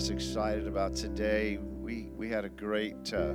[0.00, 1.58] just excited about today.
[1.58, 3.34] We we had a great uh,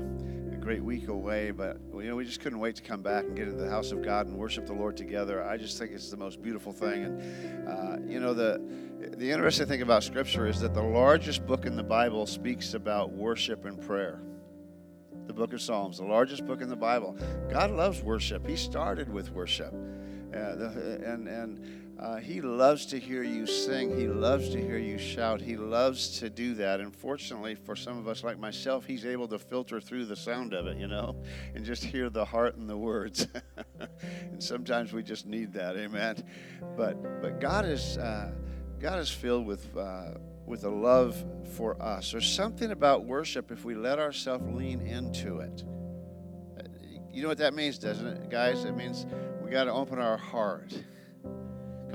[0.51, 3.35] a great week away, but you know we just couldn't wait to come back and
[3.35, 5.47] get into the house of God and worship the Lord together.
[5.47, 8.59] I just think it's the most beautiful thing, and uh, you know the
[9.15, 13.11] the interesting thing about Scripture is that the largest book in the Bible speaks about
[13.11, 14.23] worship and prayer.
[15.27, 17.15] The book of Psalms, the largest book in the Bible.
[17.47, 18.47] God loves worship.
[18.47, 23.97] He started with worship, uh, the, and and uh, he loves to hear you sing.
[23.97, 25.39] He loves to hear you shout.
[25.39, 26.81] He loves to do that.
[26.81, 30.53] And fortunately, for some of us like myself, he's able to filter through the sound
[30.53, 31.15] of it, you know,
[31.53, 33.27] and just hear the heart and the words.
[33.79, 36.23] and sometimes we just need that, amen.
[36.75, 38.31] But but God is uh,
[38.79, 39.75] God is filled with.
[39.75, 41.25] Uh, with a love
[41.55, 42.11] for us.
[42.11, 45.63] There's something about worship if we let ourselves lean into it.
[47.11, 48.63] You know what that means, doesn't it, guys?
[48.63, 49.07] It means
[49.43, 50.71] we got to open our heart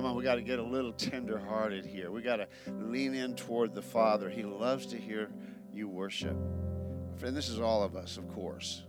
[0.00, 2.10] Come on, we got to get a little tender hearted here.
[2.10, 4.30] We got to lean in toward the Father.
[4.30, 5.28] He loves to hear
[5.74, 6.34] you worship.
[7.22, 8.84] And this is all of us, of course.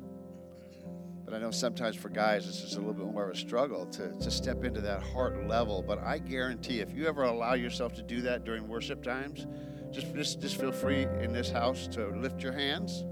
[1.26, 3.88] But I know sometimes for guys, this is a little bit more of a struggle
[3.88, 5.84] to, to step into that heart level.
[5.86, 9.48] But I guarantee if you ever allow yourself to do that during worship times,
[9.92, 13.04] just, just, just feel free in this house to lift your hands.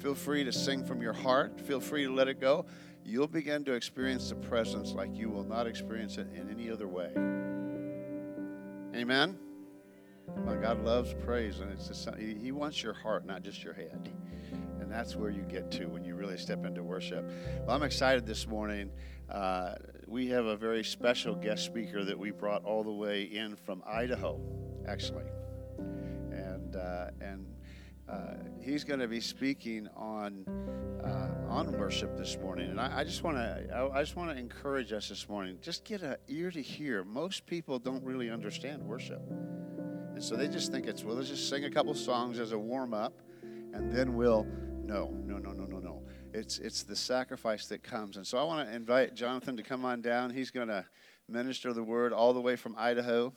[0.00, 1.60] Feel free to sing from your heart.
[1.60, 2.66] Feel free to let it go
[3.08, 6.86] you'll begin to experience the presence like you will not experience it in any other
[6.86, 7.10] way.
[8.94, 9.38] Amen?
[10.60, 14.10] God loves praise, and it's just, He wants your heart, not just your head.
[14.80, 17.24] And that's where you get to when you really step into worship.
[17.66, 18.90] Well, I'm excited this morning.
[19.30, 19.74] Uh,
[20.06, 23.82] we have a very special guest speaker that we brought all the way in from
[23.86, 24.40] Idaho,
[24.86, 25.24] actually.
[26.32, 27.46] And, uh, and
[28.08, 30.44] uh, he's going to be speaking on
[31.04, 34.30] uh, on worship this morning, and I, I just want to I, I, just want
[34.30, 35.58] to encourage us this morning.
[35.60, 37.04] Just get an ear to hear.
[37.04, 39.20] Most people don't really understand worship,
[40.14, 41.16] and so they just think it's well.
[41.16, 44.46] Let's just sing a couple songs as a warm up, and then we'll
[44.84, 46.02] no no no no no no.
[46.32, 49.84] It's it's the sacrifice that comes, and so I want to invite Jonathan to come
[49.84, 50.30] on down.
[50.30, 50.84] He's going to
[51.28, 53.34] minister the word all the way from Idaho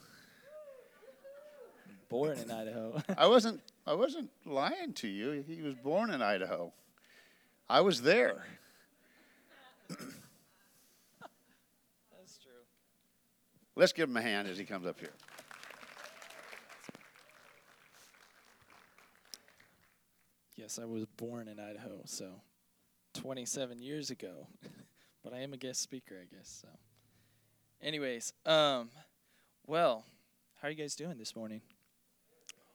[2.12, 3.02] born in Idaho.
[3.16, 5.44] I wasn't I wasn't lying to you.
[5.46, 6.72] He was born in Idaho.
[7.68, 8.44] I was there.
[9.88, 10.08] That's
[12.38, 12.52] true.
[13.74, 15.12] Let's give him a hand as he comes up here.
[20.54, 22.40] Yes, I was born in Idaho, so
[23.14, 24.46] 27 years ago.
[25.22, 26.62] but I am a guest speaker, I guess.
[26.62, 26.68] So,
[27.80, 28.90] anyways, um,
[29.66, 30.04] well,
[30.60, 31.62] how are you guys doing this morning?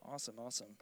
[0.04, 0.76] Awesome, awesome.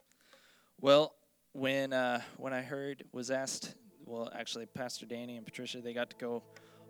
[0.82, 1.16] Well,
[1.54, 3.76] when uh, when I heard was asked,
[4.06, 6.44] well, actually, Pastor Danny and Patricia they got to go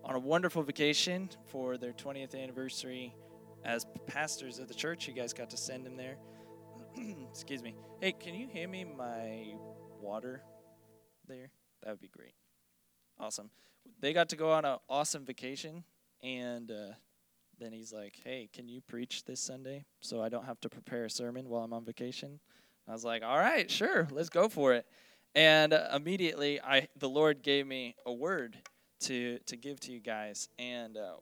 [0.04, 3.16] on a wonderful vacation for their 20th anniversary
[3.64, 5.08] as pastors of the church.
[5.08, 6.18] You guys got to send them there.
[7.30, 7.76] Excuse me.
[8.02, 9.54] Hey, can you hand me my
[10.02, 10.42] water
[11.28, 11.52] there?
[11.84, 12.34] That would be great.
[13.20, 13.50] Awesome.
[14.00, 15.84] They got to go on an awesome vacation,
[16.24, 16.94] and uh,
[17.60, 21.06] then he's like, "Hey, can you preach this Sunday so I don't have to prepare
[21.06, 22.40] a sermon while I'm on vacation?"
[22.88, 24.86] I was like, "All right, sure, let's go for it."
[25.34, 28.58] And uh, immediately, I the Lord gave me a word
[29.02, 31.16] to to give to you guys, and uh,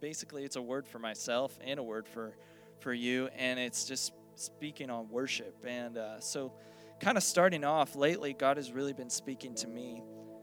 [0.00, 2.36] basically, it's a word for myself and a word for
[2.80, 5.64] for you, and it's just speaking on worship.
[5.66, 6.52] And uh, so,
[7.00, 10.02] kind of starting off lately, God has really been speaking to me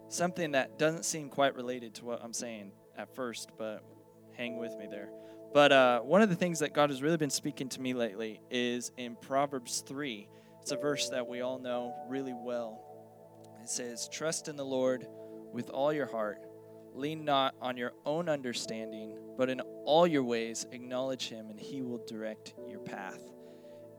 [0.09, 3.83] something that doesn't seem quite related to what I'm saying at first, but
[4.33, 5.09] hang with me there.
[5.53, 8.41] But uh, one of the things that God has really been speaking to me lately
[8.49, 10.27] is in Proverbs 3.
[10.67, 12.83] It's a verse that we all know really well.
[13.63, 15.07] It says, Trust in the Lord
[15.53, 16.39] with all your heart.
[16.94, 21.83] Lean not on your own understanding, but in all your ways acknowledge Him, and He
[21.83, 23.22] will direct your path.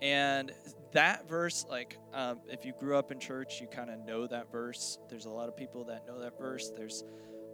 [0.02, 0.52] And
[0.92, 4.52] that verse, like, um, if you grew up in church, you kind of know that
[4.52, 4.98] verse.
[5.08, 6.70] There's a lot of people that know that verse.
[6.76, 7.02] There's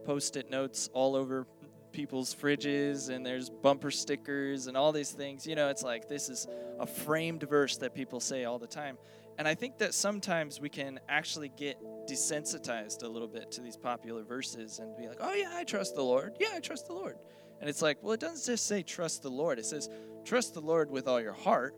[0.05, 1.47] post it notes all over
[1.95, 5.47] people's fridges and there's bumper stickers and all these things.
[5.47, 6.47] You know, it's like this is
[6.79, 8.99] a framed verse that people say all the time.
[9.39, 13.77] And I think that sometimes we can actually get desensitized a little bit to these
[13.77, 16.37] popular verses and be like, oh, yeah, I trust the Lord.
[16.39, 17.17] Yeah, I trust the Lord.
[17.61, 19.89] And it's like, well, it doesn't just say trust the Lord, it says
[20.25, 21.75] trust the Lord with all your heart,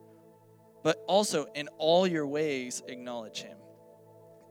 [0.83, 3.57] but also in all your ways acknowledge Him.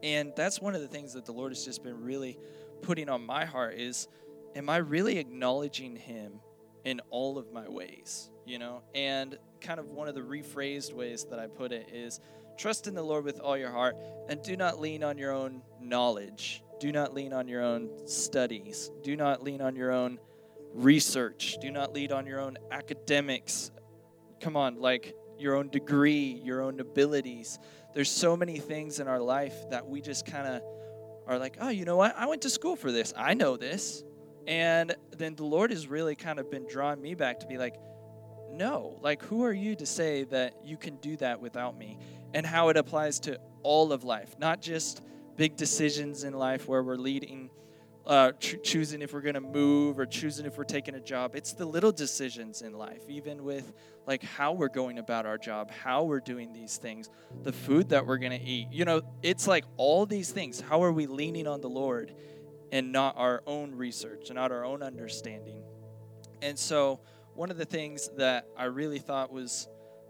[0.04, 2.38] And that's one of the things that the Lord has just been really
[2.81, 4.07] putting on my heart is
[4.56, 6.40] am I really acknowledging him
[6.84, 8.30] in all of my ways?
[8.46, 12.19] You know, and kind of one of the rephrased ways that I put it is
[12.57, 13.98] trust in the Lord with all your heart
[14.30, 16.63] and do not lean on your own knowledge.
[16.80, 18.92] Do not lean on your own studies.
[19.04, 20.19] Do not lean on your own
[20.74, 21.58] research.
[21.62, 23.72] Do not lean on your own academics.
[24.42, 27.60] Come on, like your own degree, your own abilities.
[27.94, 30.62] There's so many things in our life that we just kind of
[31.28, 32.16] are like, oh, you know what?
[32.16, 33.13] I went to school for this.
[33.18, 34.04] I know this.
[34.47, 37.75] And then the Lord has really kind of been drawing me back to be like,
[38.51, 41.97] no, like, who are you to say that you can do that without me?
[42.33, 45.01] And how it applies to all of life, not just
[45.36, 47.50] big decisions in life where we're leading
[48.06, 51.36] uh, ch- choosing if we're going to move or choosing if we're taking a job.
[51.36, 53.74] It's the little decisions in life, even with
[54.06, 57.09] like how we're going about our job, how we're doing these things,
[57.44, 58.68] the food that we're going to eat.
[58.71, 60.62] You know, it's like all these things.
[60.62, 62.13] How are we leaning on the Lord
[62.75, 65.63] and not our own research and not our own understanding?
[66.42, 67.00] And so,
[67.33, 69.69] one of the things that I really thought was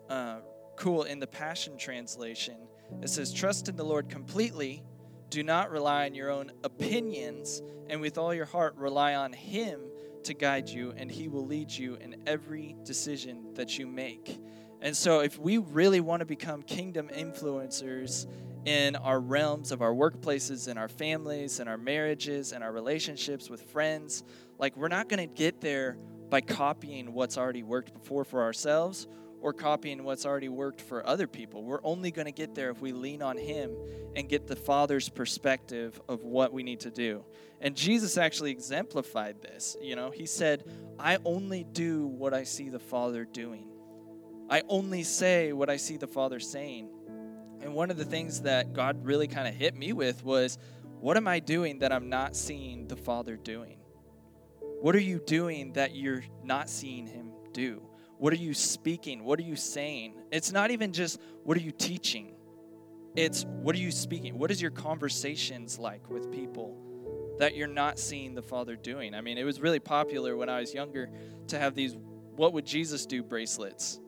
[0.10, 0.40] uh,
[0.76, 2.56] cool in the Passion Translation,
[3.04, 4.84] it says, Trust in the Lord completely
[5.30, 9.82] do not rely on your own opinions, and with all your heart rely on Him
[10.24, 14.40] to guide you, and He will lead you in every decision that you make.
[14.82, 18.26] And so, if we really want to become kingdom influencers
[18.66, 23.50] in our realms of our workplaces, in our families, in our marriages, and our relationships
[23.50, 24.24] with friends,
[24.58, 25.98] like we're not going to get there
[26.30, 29.08] by copying what's already worked before for ourselves
[29.42, 31.64] or copying what's already worked for other people.
[31.64, 33.76] We're only going to get there if we lean on Him
[34.16, 37.24] and get the Father's perspective of what we need to do.
[37.62, 39.78] And Jesus actually exemplified this.
[39.80, 40.64] You know, He said,
[40.98, 43.68] I only do what I see the Father doing,
[44.50, 46.90] I only say what I see the Father saying.
[47.66, 50.60] And one of the things that God really kind of hit me with was,
[51.00, 53.80] what am I doing that I'm not seeing the Father doing?
[54.82, 57.82] What are you doing that you're not seeing Him do?
[58.20, 59.24] What are you speaking?
[59.24, 60.14] What are you saying?
[60.32, 62.36] It's not even just what are you teaching.
[63.16, 64.38] It's what are you speaking?
[64.38, 66.78] What is your conversations like with people
[67.40, 69.16] that you're not seeing the Father doing?
[69.16, 71.10] I mean, it was really popular when I was younger
[71.48, 71.98] to have these
[72.36, 74.00] what would Jesus do bracelets.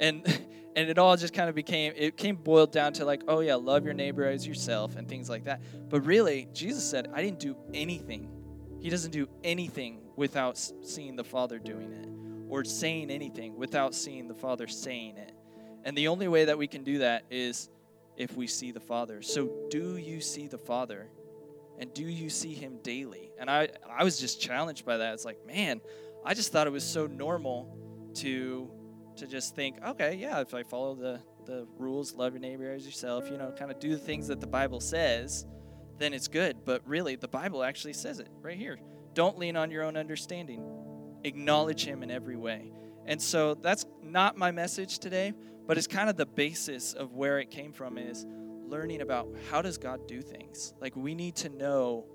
[0.00, 0.26] And
[0.76, 3.54] and it all just kind of became it came boiled down to like, oh yeah,
[3.56, 5.62] love your neighbor as yourself and things like that.
[5.88, 8.30] But really, Jesus said, I didn't do anything.
[8.80, 12.08] He doesn't do anything without seeing the Father doing it
[12.52, 15.32] or saying anything without seeing the Father saying it.
[15.84, 17.70] And the only way that we can do that is
[18.16, 19.22] if we see the Father.
[19.22, 21.08] So, do you see the Father?
[21.78, 23.32] And do you see Him daily?
[23.38, 25.14] And I, I was just challenged by that.
[25.14, 25.80] It's like, man,
[26.24, 27.74] I just thought it was so normal
[28.16, 28.70] to
[29.16, 32.86] to just think, okay, yeah, if I follow the the rules, love your neighbor as
[32.86, 35.44] yourself, you know, kind of do the things that the Bible says,
[35.98, 36.64] then it's good.
[36.64, 38.78] But really, the Bible actually says it right here.
[39.14, 40.64] Don't lean on your own understanding
[41.24, 42.72] acknowledge him in every way.
[43.06, 45.32] And so that's not my message today,
[45.66, 48.26] but it's kind of the basis of where it came from is
[48.66, 50.74] learning about how does God do things?
[50.80, 52.06] Like we need to know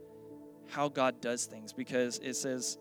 [0.69, 2.77] how God does things because it says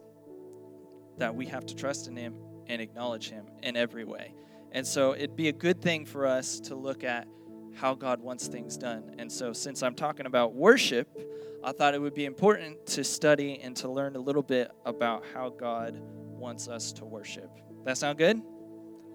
[1.18, 2.34] that we have to trust in him
[2.68, 4.34] and acknowledge him in every way.
[4.72, 7.26] And so it'd be a good thing for us to look at
[7.74, 9.14] how God wants things done.
[9.18, 11.08] And so since I'm talking about worship,
[11.62, 15.24] I thought it would be important to study and to learn a little bit about
[15.34, 17.50] how God wants us to worship.
[17.84, 18.40] That sound good?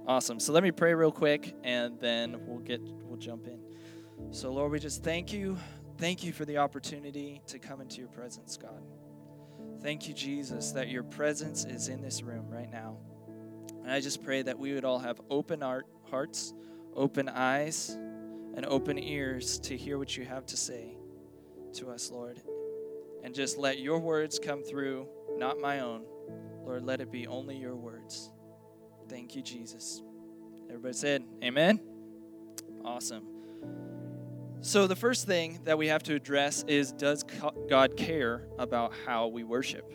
[0.07, 0.39] Awesome.
[0.39, 3.59] So let me pray real quick and then we'll get we'll jump in.
[4.31, 5.57] So Lord, we just thank you.
[5.97, 8.81] Thank you for the opportunity to come into your presence, God.
[9.81, 12.97] Thank you, Jesus, that your presence is in this room right now.
[13.83, 16.53] And I just pray that we would all have open art, hearts,
[16.95, 17.89] open eyes,
[18.55, 20.97] and open ears to hear what you have to say
[21.73, 22.41] to us, Lord.
[23.23, 26.03] And just let your words come through, not my own.
[26.63, 28.31] Lord, let it be only your words.
[29.09, 30.01] Thank you, Jesus.
[30.69, 31.81] Everybody said, Amen?
[32.83, 33.27] Awesome.
[34.61, 37.25] So, the first thing that we have to address is Does
[37.67, 39.91] God care about how we worship?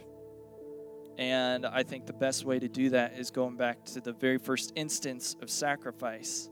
[1.19, 4.39] And I think the best way to do that is going back to the very
[4.39, 6.51] first instance of sacrifice.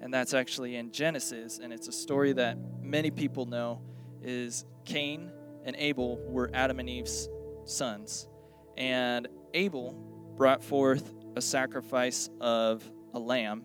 [0.00, 1.58] And that's actually in Genesis.
[1.62, 3.82] And it's a story that many people know
[4.22, 5.30] is Cain
[5.64, 7.28] and Abel were Adam and Eve's
[7.64, 8.28] sons.
[8.76, 9.92] And Abel
[10.36, 13.64] brought forth a sacrifice of a lamb,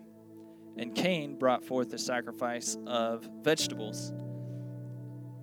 [0.78, 4.14] and Cain brought forth a sacrifice of vegetables.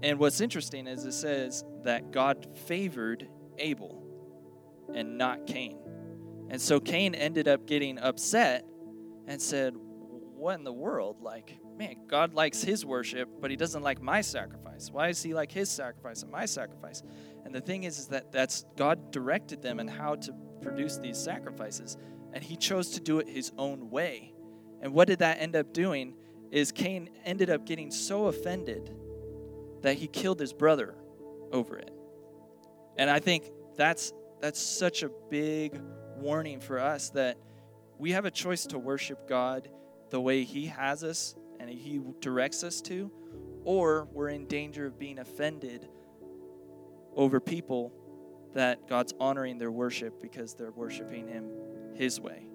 [0.03, 4.08] And what's interesting is it says that God favored Abel
[4.95, 5.79] and not Cain.
[6.51, 8.67] And so Cain ended up getting upset
[9.27, 11.21] and said, What in the world?
[11.21, 14.91] Like, man, God likes his worship, but he doesn't like my sacrifice.
[14.91, 17.03] Why is he like his sacrifice and my sacrifice?
[17.45, 21.19] And the thing is, is that that's God directed them and how to produce these
[21.19, 21.97] sacrifices,
[22.33, 24.35] and he chose to do it his own way.
[24.81, 26.15] And what did that end up doing?
[26.51, 28.91] Is Cain ended up getting so offended
[29.83, 30.95] that he killed his brother
[31.53, 31.91] over it.
[32.97, 35.81] And I think that's that's such a big
[36.17, 37.39] warning for us that
[37.99, 39.69] we have a choice to worship God
[40.11, 43.11] the way He has us and He directs us to,
[43.65, 45.89] or we're in danger of being offended
[47.15, 47.93] over people
[48.55, 51.51] that God's honoring their worship because they're worshiping Him
[51.95, 52.47] His way.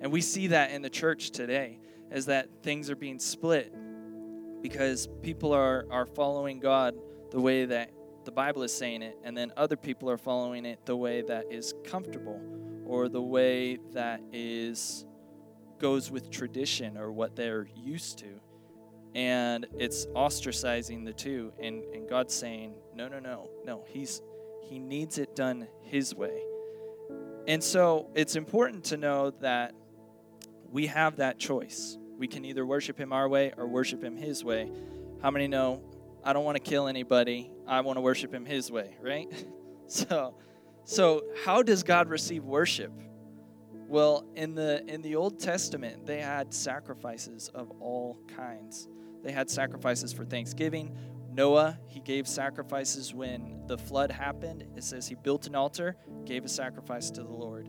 [0.00, 1.78] And we see that in the church today,
[2.10, 3.72] as that things are being split
[4.60, 6.96] because people are, are following God
[7.30, 7.90] the way that
[8.24, 11.46] the Bible is saying it, and then other people are following it the way that
[11.50, 12.40] is comfortable
[12.84, 15.06] or the way that is
[15.78, 18.40] goes with tradition or what they're used to.
[19.14, 23.84] And it's ostracizing the two and, and God's saying, No, no, no, no.
[23.88, 24.22] He's
[24.62, 26.42] he needs it done his way.
[27.46, 29.74] And so it's important to know that
[30.70, 31.98] we have that choice.
[32.16, 34.70] We can either worship him our way or worship him his way.
[35.20, 35.82] How many know
[36.24, 37.50] I don't want to kill anybody.
[37.66, 39.28] I want to worship him his way, right?
[39.86, 40.34] so
[40.84, 42.92] so how does God receive worship?
[43.88, 48.88] Well, in the in the Old Testament, they had sacrifices of all kinds.
[49.22, 50.96] They had sacrifices for Thanksgiving.
[51.30, 54.64] Noah, he gave sacrifices when the flood happened.
[54.76, 57.68] It says he built an altar, gave a sacrifice to the Lord.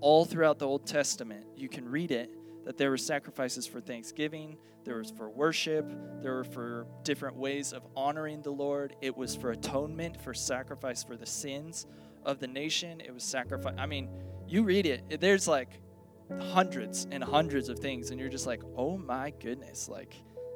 [0.00, 2.30] All throughout the Old Testament, you can read it
[2.70, 7.72] that there were sacrifices for thanksgiving, there was for worship, there were for different ways
[7.72, 8.94] of honoring the Lord.
[9.00, 11.88] It was for atonement, for sacrifice for the sins
[12.24, 13.00] of the nation.
[13.00, 13.74] It was sacrifice.
[13.76, 14.08] I mean,
[14.46, 15.80] you read it, there's like
[16.40, 20.14] hundreds and hundreds of things, and you're just like, oh my goodness, like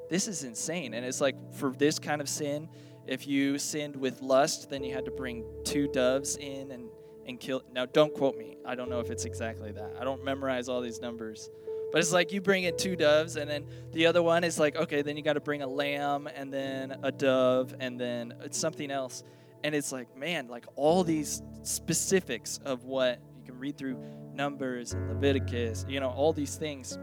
[0.08, 0.94] this is insane.
[0.94, 2.68] And it's like for this kind of sin,
[3.08, 6.90] if you sinned with lust, then you had to bring two doves in and,
[7.26, 7.64] and kill.
[7.72, 8.56] Now, don't quote me.
[8.64, 9.96] I don't know if it's exactly that.
[10.00, 11.50] I don't memorize all these numbers.
[11.94, 14.74] But it's like you bring in two doves, and then the other one is like,
[14.74, 18.58] okay, then you got to bring a lamb, and then a dove, and then it's
[18.58, 19.22] something else.
[19.62, 23.96] And it's like, man, like all these specifics of what you can read through
[24.34, 26.98] Numbers and Leviticus, you know, all these things.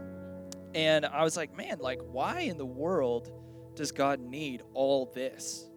[0.74, 3.32] And I was like, man, like, why in the world
[3.74, 5.70] does God need all this?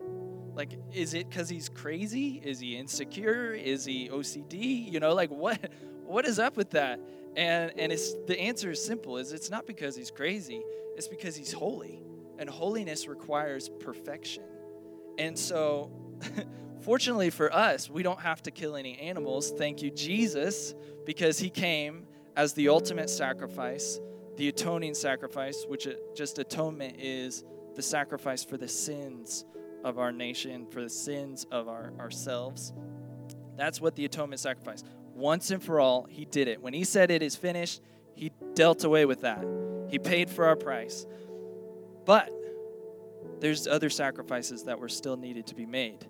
[0.55, 2.41] Like, is it because he's crazy?
[2.43, 3.53] Is he insecure?
[3.53, 4.91] Is he OCD?
[4.91, 5.71] You know, like, what?
[6.03, 6.99] What is up with that?
[7.35, 10.63] And and it's the answer is simple: is it's not because he's crazy,
[10.95, 12.01] it's because he's holy.
[12.37, 14.43] And holiness requires perfection.
[15.17, 15.89] And so
[16.81, 19.51] fortunately for us, we don't have to kill any animals.
[19.51, 20.75] Thank you, Jesus,
[21.05, 23.99] because he came as the ultimate sacrifice,
[24.35, 29.45] the atoning sacrifice, which just atonement is the sacrifice for the sins
[29.83, 32.73] of our nation, for the sins of our, ourselves.
[33.55, 34.83] That's what the atonement sacrifice
[35.15, 36.61] once and for all, he did it.
[36.61, 37.81] When he said it is finished,
[38.13, 39.45] he dealt away with that.
[39.89, 41.05] He paid for our price.
[42.05, 42.31] But
[43.39, 46.07] there's other sacrifices that were still needed to be made.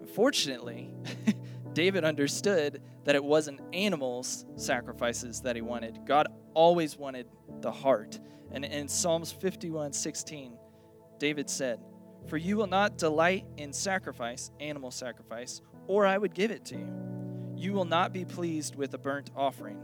[0.00, 0.90] Unfortunately,
[1.72, 6.00] David understood that it wasn't animals' sacrifices that he wanted.
[6.04, 7.28] God always wanted
[7.60, 8.18] the heart.
[8.50, 10.56] And in Psalms 51 16,
[11.18, 11.80] David said,
[12.26, 16.76] For you will not delight in sacrifice, animal sacrifice, or I would give it to
[16.76, 17.17] you.
[17.58, 19.80] You will not be pleased with a burnt offering.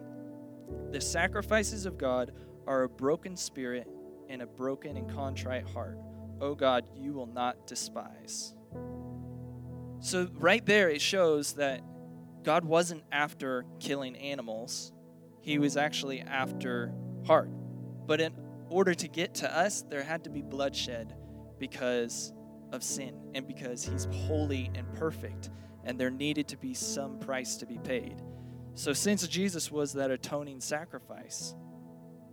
[0.93, 2.31] The sacrifices of God
[2.69, 3.89] are a broken spirit
[4.29, 5.99] and a broken and contrite heart.
[6.41, 8.55] Oh God, you will not despise.
[9.99, 11.81] So, right there, it shows that
[12.45, 14.93] God wasn't after killing animals,
[15.41, 16.95] He was actually after
[17.27, 17.51] heart.
[18.07, 18.35] But in
[18.69, 21.13] order to get to us, there had to be bloodshed
[21.59, 22.33] because
[22.71, 25.51] of sin and because He's holy and perfect
[25.85, 28.23] and there needed to be some price to be paid.
[28.75, 31.55] So, since Jesus was that atoning sacrifice,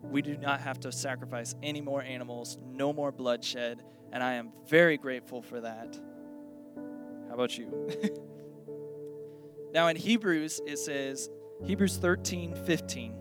[0.02, 4.52] we do not have to sacrifice any more animals, no more bloodshed, and I am
[4.68, 6.00] very grateful for that.
[7.28, 7.90] How about you?
[9.74, 11.30] now, in Hebrews, it says,
[11.64, 13.16] Hebrews 13 15.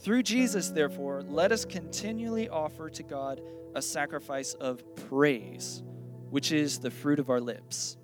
[0.00, 3.40] Through Jesus, therefore, let us continually offer to God
[3.74, 5.82] a sacrifice of praise,
[6.30, 7.96] which is the fruit of our lips.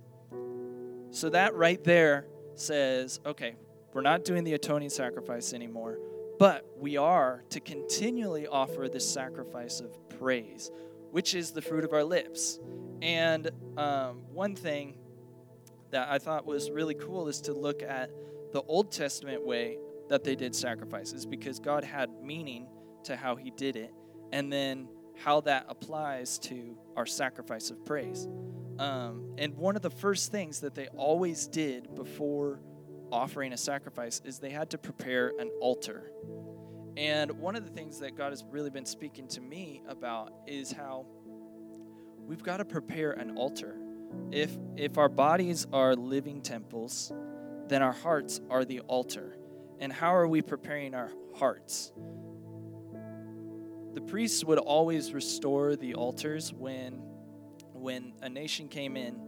[1.10, 3.56] So that right there says, okay,
[3.92, 5.98] we're not doing the atoning sacrifice anymore,
[6.38, 10.70] but we are to continually offer this sacrifice of praise,
[11.10, 12.60] which is the fruit of our lips.
[13.02, 14.98] And um, one thing
[15.90, 18.10] that I thought was really cool is to look at
[18.52, 22.68] the Old Testament way that they did sacrifices because God had meaning
[23.04, 23.92] to how He did it,
[24.32, 28.28] and then how that applies to our sacrifice of praise.
[28.80, 32.60] Um, and one of the first things that they always did before
[33.12, 36.10] offering a sacrifice is they had to prepare an altar.
[36.96, 40.72] And one of the things that God has really been speaking to me about is
[40.72, 41.04] how
[42.26, 43.76] we've got to prepare an altar.
[44.32, 47.12] If if our bodies are living temples,
[47.68, 49.36] then our hearts are the altar.
[49.78, 51.92] And how are we preparing our hearts?
[53.94, 57.02] the priests would always restore the altars when
[57.80, 59.18] when a nation came in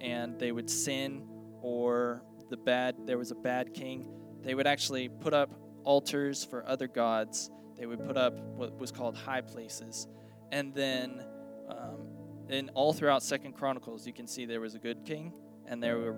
[0.00, 1.26] and they would sin
[1.62, 4.08] or the bad there was a bad king
[4.42, 5.50] they would actually put up
[5.84, 7.50] altars for other gods.
[7.76, 10.06] They would put up what was called high places.
[10.52, 11.24] And then
[11.68, 12.08] um,
[12.48, 15.32] in all throughout second chronicles you can see there was a good king
[15.66, 16.16] and they were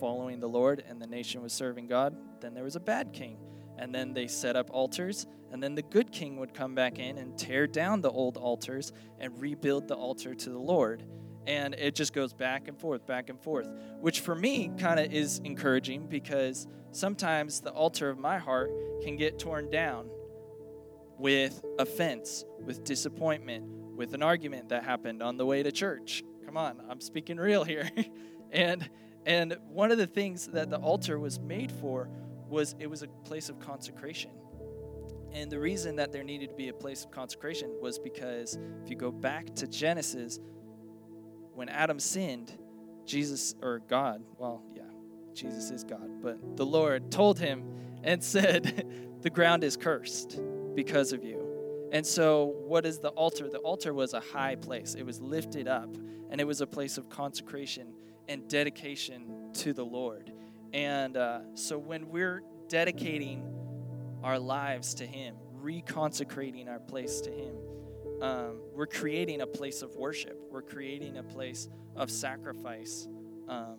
[0.00, 2.16] following the lord and the nation was serving god.
[2.40, 3.38] Then there was a bad king.
[3.76, 7.18] And then they set up altars and then the good king would come back in
[7.18, 11.04] and tear down the old altars and rebuild the altar to the lord
[11.46, 13.68] and it just goes back and forth back and forth
[14.00, 18.70] which for me kind of is encouraging because sometimes the altar of my heart
[19.02, 20.08] can get torn down
[21.18, 23.64] with offense with disappointment
[23.96, 26.24] with an argument that happened on the way to church.
[26.44, 27.88] Come on i'm speaking real here.
[28.54, 28.88] And
[29.26, 32.08] and one of the things that the altar was made for
[32.48, 34.30] was it was a place of consecration.
[35.32, 38.90] And the reason that there needed to be a place of consecration was because if
[38.90, 40.38] you go back to genesis
[41.54, 42.52] when Adam sinned,
[43.06, 44.82] Jesus, or God, well, yeah,
[45.34, 47.64] Jesus is God, but the Lord told him
[48.02, 50.40] and said, The ground is cursed
[50.74, 51.44] because of you.
[51.92, 53.48] And so, what is the altar?
[53.48, 55.94] The altar was a high place, it was lifted up,
[56.30, 57.94] and it was a place of consecration
[58.28, 60.32] and dedication to the Lord.
[60.72, 63.44] And uh, so, when we're dedicating
[64.24, 67.54] our lives to Him, reconsecrating our place to Him,
[68.20, 70.38] um, we're creating a place of worship.
[70.50, 73.08] We're creating a place of sacrifice
[73.48, 73.76] um,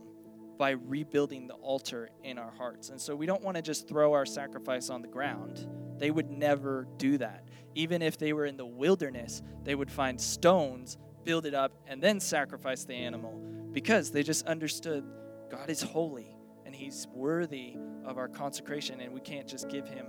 [0.57, 2.89] by rebuilding the altar in our hearts.
[2.89, 5.67] And so we don't want to just throw our sacrifice on the ground.
[5.97, 7.47] They would never do that.
[7.73, 12.01] Even if they were in the wilderness, they would find stones, build it up, and
[12.01, 15.03] then sacrifice the animal because they just understood
[15.49, 17.75] God is holy and He's worthy
[18.05, 20.05] of our consecration, and we can't just give Him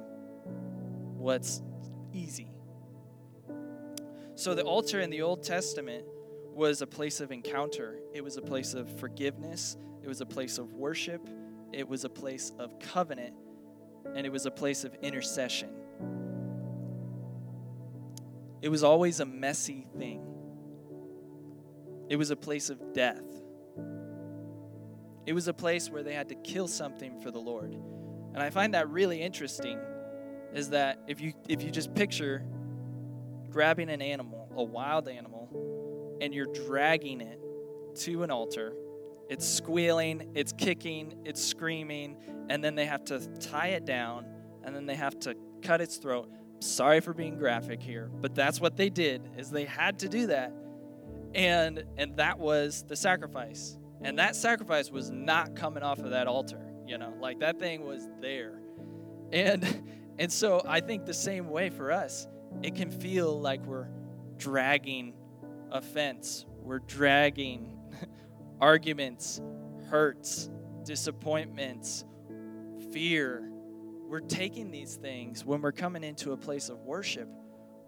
[1.17, 1.63] what's
[2.13, 2.56] easy.
[4.37, 6.05] So the altar in the Old Testament
[6.53, 10.59] was a place of encounter, it was a place of forgiveness, it was a place
[10.59, 11.27] of worship,
[11.73, 13.35] it was a place of covenant,
[14.15, 15.71] and it was a place of intercession.
[18.61, 20.23] It was always a messy thing.
[22.11, 23.25] It was a place of death.
[25.25, 27.75] It was a place where they had to kill something for the Lord.
[28.35, 29.79] And I find that really interesting
[30.53, 32.45] is that if you if you just picture
[33.57, 35.49] grabbing an animal, a wild animal,
[36.21, 37.41] and you're dragging it
[37.95, 38.75] to an altar.
[39.31, 42.19] It's squealing, it's kicking, it's screaming,
[42.51, 44.27] and then they have to tie it down,
[44.63, 46.31] and then they have to cut its throat.
[46.61, 50.27] Sorry for being graphic here, but that's what they did is they had to do
[50.27, 50.53] that.
[51.35, 53.79] And and that was the sacrifice.
[54.03, 57.87] And that sacrifice was not coming off of that altar, you know, like that thing
[57.87, 58.61] was there.
[59.33, 59.83] And
[60.19, 62.29] and so I think the same way for us
[62.63, 63.89] it can feel like we're
[64.37, 65.15] dragging
[65.71, 67.79] offense, we're dragging
[68.61, 69.41] arguments,
[69.89, 70.51] hurts,
[70.85, 72.05] disappointments,
[72.93, 73.51] fear.
[74.09, 77.29] We're taking these things when we're coming into a place of worship.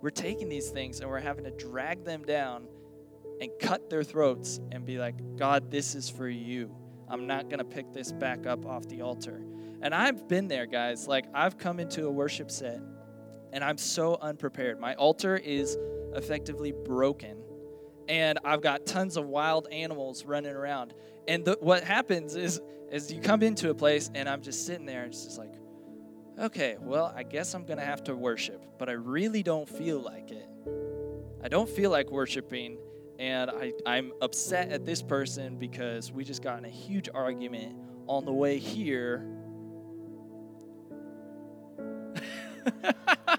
[0.01, 2.67] We're taking these things and we're having to drag them down
[3.41, 6.75] and cut their throats and be like, God, this is for you.
[7.09, 9.43] I'm not going to pick this back up off the altar.
[9.81, 11.07] And I've been there, guys.
[11.07, 12.81] Like, I've come into a worship set
[13.53, 14.81] and I'm so unprepared.
[14.81, 15.77] My altar is
[16.15, 17.39] effectively broken,
[18.09, 20.95] and I've got tons of wild animals running around.
[21.27, 24.87] And the, what happens is, is you come into a place, and I'm just sitting
[24.87, 25.55] there, and it's just like,
[26.39, 30.31] okay, well, I guess I'm gonna have to worship, but I really don't feel like
[30.31, 30.49] it.
[31.43, 32.79] I don't feel like worshiping,
[33.19, 37.77] and I, I'm upset at this person because we just got in a huge argument
[38.07, 39.27] on the way here.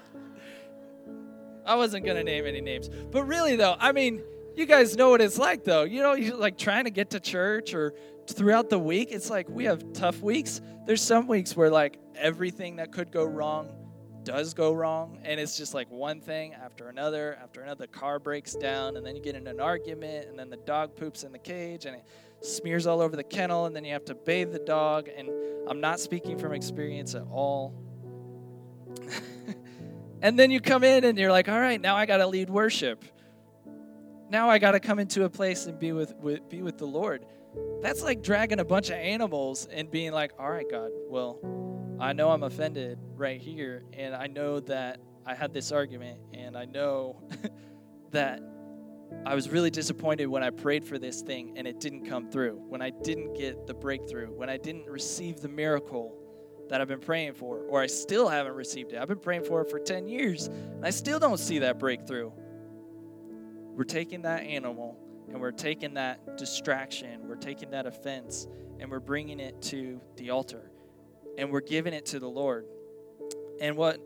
[1.66, 4.22] I wasn't gonna name any names, but really though, I mean,
[4.56, 5.84] you guys know what it's like though.
[5.84, 7.94] You know, you like trying to get to church or
[8.26, 9.08] throughout the week.
[9.10, 10.60] It's like we have tough weeks.
[10.86, 13.76] There's some weeks where like everything that could go wrong
[14.22, 17.86] does go wrong, and it's just like one thing after another after another.
[17.86, 20.94] The car breaks down, and then you get in an argument, and then the dog
[20.94, 22.04] poops in the cage, and it
[22.42, 25.08] smears all over the kennel, and then you have to bathe the dog.
[25.08, 25.30] And
[25.68, 27.74] I'm not speaking from experience at all.
[30.22, 32.50] And then you come in and you're like, all right, now I got to lead
[32.50, 33.04] worship.
[34.28, 36.86] Now I got to come into a place and be with, with, be with the
[36.86, 37.24] Lord.
[37.80, 41.38] That's like dragging a bunch of animals and being like, all right, God, well,
[41.98, 43.82] I know I'm offended right here.
[43.92, 46.20] And I know that I had this argument.
[46.34, 47.22] And I know
[48.10, 48.42] that
[49.24, 52.62] I was really disappointed when I prayed for this thing and it didn't come through.
[52.68, 54.28] When I didn't get the breakthrough.
[54.28, 56.14] When I didn't receive the miracle
[56.70, 58.98] that I've been praying for, or I still haven't received it.
[58.98, 62.30] I've been praying for it for 10 years, and I still don't see that breakthrough.
[63.74, 64.96] We're taking that animal
[65.28, 70.30] and we're taking that distraction, we're taking that offense, and we're bringing it to the
[70.30, 70.70] altar,
[71.38, 72.66] and we're giving it to the Lord.
[73.60, 74.00] And what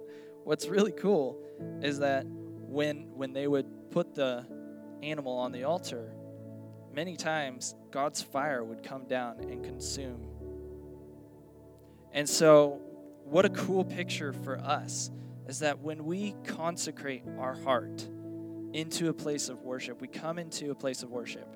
[0.44, 1.42] what's really cool
[1.82, 4.46] is that when when they would put the
[5.02, 6.12] animal on the altar,
[6.92, 10.37] many times God's fire would come down and consume.
[12.12, 12.80] And so,
[13.24, 15.10] what a cool picture for us
[15.46, 18.06] is that when we consecrate our heart
[18.72, 21.48] into a place of worship, we come into a place of worship.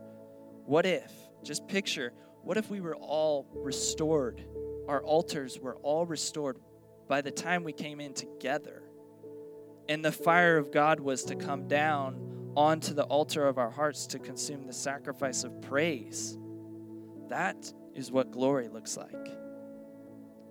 [0.64, 1.12] What if,
[1.42, 2.12] just picture,
[2.42, 4.44] what if we were all restored?
[4.88, 6.58] Our altars were all restored
[7.08, 8.82] by the time we came in together.
[9.88, 14.06] And the fire of God was to come down onto the altar of our hearts
[14.08, 16.38] to consume the sacrifice of praise.
[17.28, 19.41] That is what glory looks like.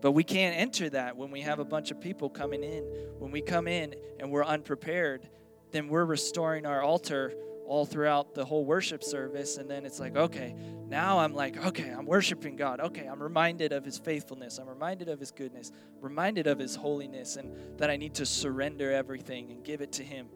[0.01, 2.83] But we can't enter that when we have a bunch of people coming in.
[3.19, 5.29] When we come in and we're unprepared,
[5.71, 7.33] then we're restoring our altar
[7.67, 9.57] all throughout the whole worship service.
[9.57, 10.55] And then it's like, okay,
[10.87, 12.81] now I'm like, okay, I'm worshiping God.
[12.81, 14.57] Okay, I'm reminded of his faithfulness.
[14.57, 18.91] I'm reminded of his goodness, reminded of his holiness, and that I need to surrender
[18.91, 20.27] everything and give it to him.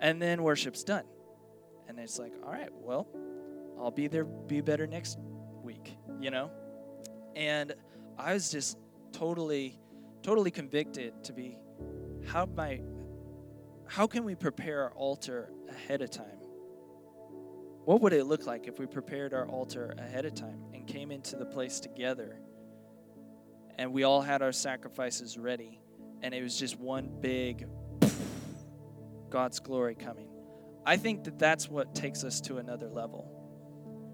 [0.00, 1.04] And then worship's done.
[1.88, 3.06] And it's like, all right, well,
[3.78, 5.18] I'll be there, be better next
[5.62, 6.50] week, you know?
[7.36, 7.74] And
[8.18, 8.76] I was just
[9.14, 9.78] totally,
[10.22, 11.56] totally convicted to be
[12.26, 12.80] how my
[13.86, 16.38] how can we prepare our altar ahead of time?
[17.84, 21.10] What would it look like if we prepared our altar ahead of time and came
[21.10, 22.38] into the place together
[23.76, 25.80] and we all had our sacrifices ready
[26.22, 27.66] and it was just one big
[29.28, 30.28] God's glory coming?
[30.86, 33.30] I think that that's what takes us to another level.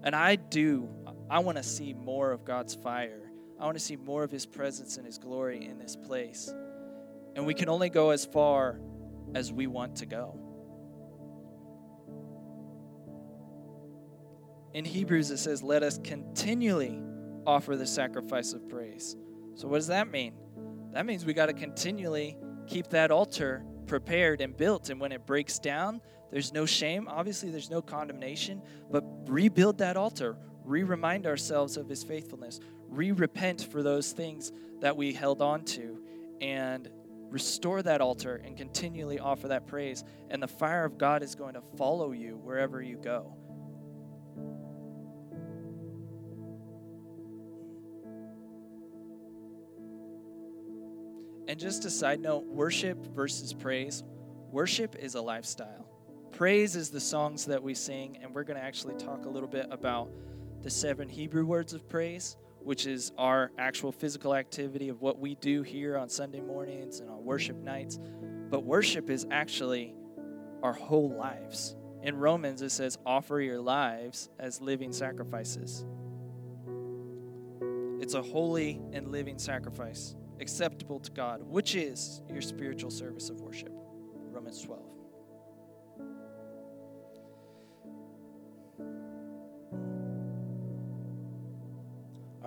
[0.03, 0.89] And I do,
[1.29, 3.30] I want to see more of God's fire.
[3.61, 6.51] I want to see more of His presence and His glory in this place.
[7.35, 8.79] And we can only go as far
[9.35, 10.35] as we want to go.
[14.73, 17.01] In Hebrews, it says, Let us continually
[17.45, 19.15] offer the sacrifice of praise.
[19.55, 20.33] So, what does that mean?
[20.93, 24.89] That means we got to continually keep that altar prepared and built.
[24.89, 27.07] And when it breaks down, there's no shame.
[27.07, 30.37] Obviously, there's no condemnation, but rebuild that altar.
[30.63, 32.59] Re remind ourselves of his faithfulness.
[32.91, 34.51] Re repent for those things
[34.81, 35.97] that we held on to.
[36.39, 36.87] And
[37.31, 40.03] restore that altar and continually offer that praise.
[40.29, 43.33] And the fire of God is going to follow you wherever you go.
[51.47, 54.03] And just a side note worship versus praise.
[54.51, 55.85] Worship is a lifestyle.
[56.31, 59.49] Praise is the songs that we sing, and we're going to actually talk a little
[59.49, 60.09] bit about
[60.61, 65.35] the seven Hebrew words of praise, which is our actual physical activity of what we
[65.35, 67.99] do here on Sunday mornings and on worship nights.
[68.49, 69.95] But worship is actually
[70.63, 71.75] our whole lives.
[72.03, 75.85] In Romans, it says, offer your lives as living sacrifices.
[77.99, 83.39] It's a holy and living sacrifice acceptable to God, which is your spiritual service of
[83.41, 83.71] worship.
[84.31, 85.00] Romans 12.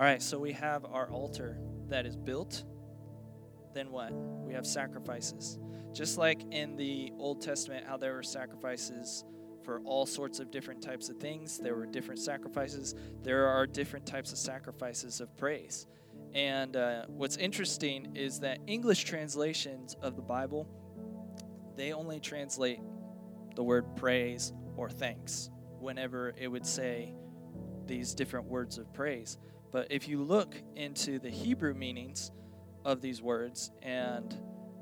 [0.05, 2.63] All right, so we have our altar that is built.
[3.73, 4.11] Then what?
[4.13, 5.57] We have sacrifices.
[5.93, 9.23] Just like in the Old Testament, how there were sacrifices
[9.63, 12.93] for all sorts of different types of things, there were different sacrifices.
[13.23, 15.87] There are different types of sacrifices of praise.
[16.35, 20.69] And uh, what's interesting is that English translations of the Bible,
[21.75, 22.79] they only translate
[23.55, 27.15] the word praise or thanks whenever it would say
[27.87, 29.39] these different words of praise.
[29.75, 32.31] But if you look into the Hebrew meanings
[32.85, 34.33] of these words, and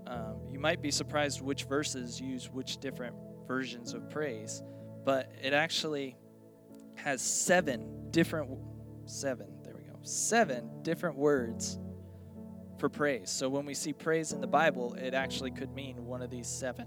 [0.05, 3.15] um, you might be surprised which verses use which different
[3.47, 4.61] versions of praise,
[5.03, 6.15] but it actually
[6.93, 8.51] has seven different,
[9.05, 11.79] seven, there we go, seven different words
[12.77, 13.31] for praise.
[13.31, 16.47] So when we see praise in the Bible, it actually could mean one of these
[16.47, 16.85] seven.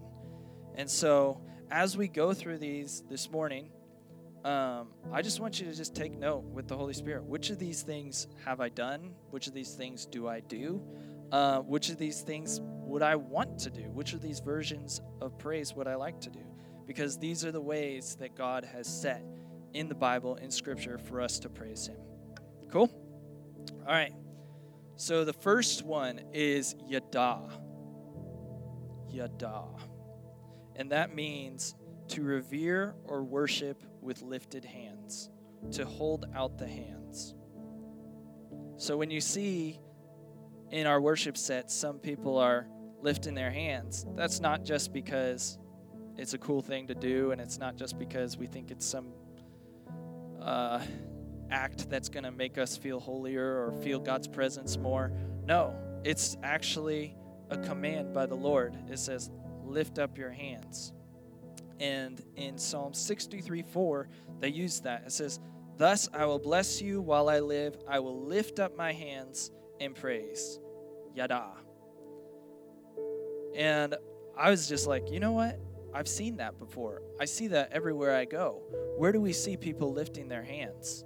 [0.77, 1.41] And so
[1.73, 3.73] as we go through these this morning,
[4.47, 7.25] um, I just want you to just take note with the Holy Spirit.
[7.25, 9.11] Which of these things have I done?
[9.31, 10.81] Which of these things do I do?
[11.33, 13.83] Uh, which of these things would I want to do?
[13.91, 16.45] Which of these versions of praise would I like to do?
[16.87, 19.25] Because these are the ways that God has set
[19.75, 21.99] in the Bible, in Scripture, for us to praise Him.
[22.71, 22.89] Cool?
[23.85, 24.15] All right.
[24.95, 27.49] So the first one is yada.
[29.11, 29.65] Yada.
[30.77, 31.75] And that means
[32.09, 35.31] to revere or worship with lifted hands,
[35.73, 37.35] to hold out the hands.
[38.77, 39.81] So when you see
[40.71, 42.67] in our worship set, some people are
[43.03, 44.07] lifting their hands.
[44.15, 45.59] That's not just because
[46.17, 49.13] it's a cool thing to do, and it's not just because we think it's some
[50.41, 50.81] uh,
[51.51, 55.13] act that's going to make us feel holier or feel God's presence more.
[55.45, 57.17] No, it's actually
[57.51, 58.77] a command by the Lord.
[58.91, 59.31] It says,
[59.65, 60.93] Lift up your hands.
[61.81, 64.09] And in Psalm 63 4,
[64.41, 65.05] they use that.
[65.07, 65.41] It says,
[65.77, 67.77] Thus I will bless you while I live.
[67.87, 70.59] I will lift up my hands in praise.
[71.15, 71.53] Yada.
[73.55, 73.95] And
[74.37, 75.59] I was just like, you know what?
[75.95, 77.03] I've seen that before.
[77.19, 78.63] I see that everywhere I go.
[78.99, 81.05] Where do we see people lifting their hands?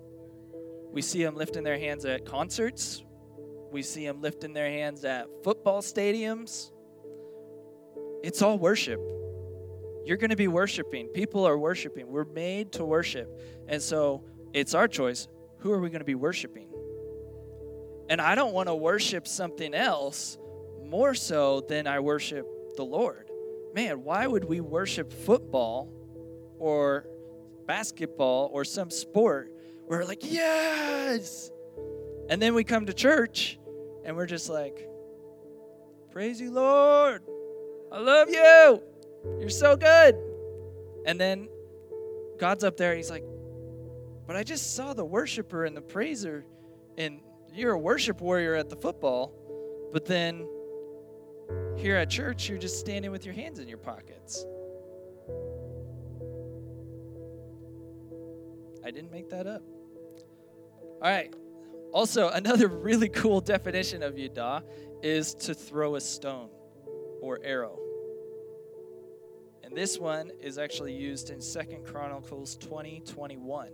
[0.90, 3.04] We see them lifting their hands at concerts.
[3.70, 6.72] We see them lifting their hands at football stadiums.
[8.24, 9.00] It's all worship.
[10.04, 11.08] You're going to be worshiping.
[11.08, 12.08] People are worshiping.
[12.08, 13.40] We're made to worship.
[13.68, 15.28] And so it's our choice.
[15.58, 16.68] Who are we going to be worshiping?
[18.08, 20.38] And I don't want to worship something else
[20.84, 23.30] more so than I worship the Lord.
[23.74, 25.92] Man, why would we worship football
[26.58, 27.06] or
[27.66, 29.52] basketball or some sport
[29.90, 31.50] we're like, yes!
[32.28, 33.58] And then we come to church
[34.04, 34.88] and we're just like,
[36.12, 37.24] praise you, Lord.
[37.90, 38.80] I love you.
[39.38, 40.16] You're so good.
[41.06, 41.48] And then
[42.38, 42.96] God's up there.
[42.96, 43.24] He's like,
[44.26, 46.44] but I just saw the worshiper and the praiser,
[46.96, 47.20] and
[47.52, 49.32] you're a worship warrior at the football,
[49.92, 50.46] but then
[51.76, 54.46] here at church, you're just standing with your hands in your pockets.
[58.84, 59.62] I didn't make that up.
[61.02, 61.34] All right.
[61.92, 64.62] Also, another really cool definition of Yada
[65.02, 66.50] is to throw a stone
[67.20, 67.78] or arrow.
[69.70, 73.68] And this one is actually used in Second Chronicles 20 21.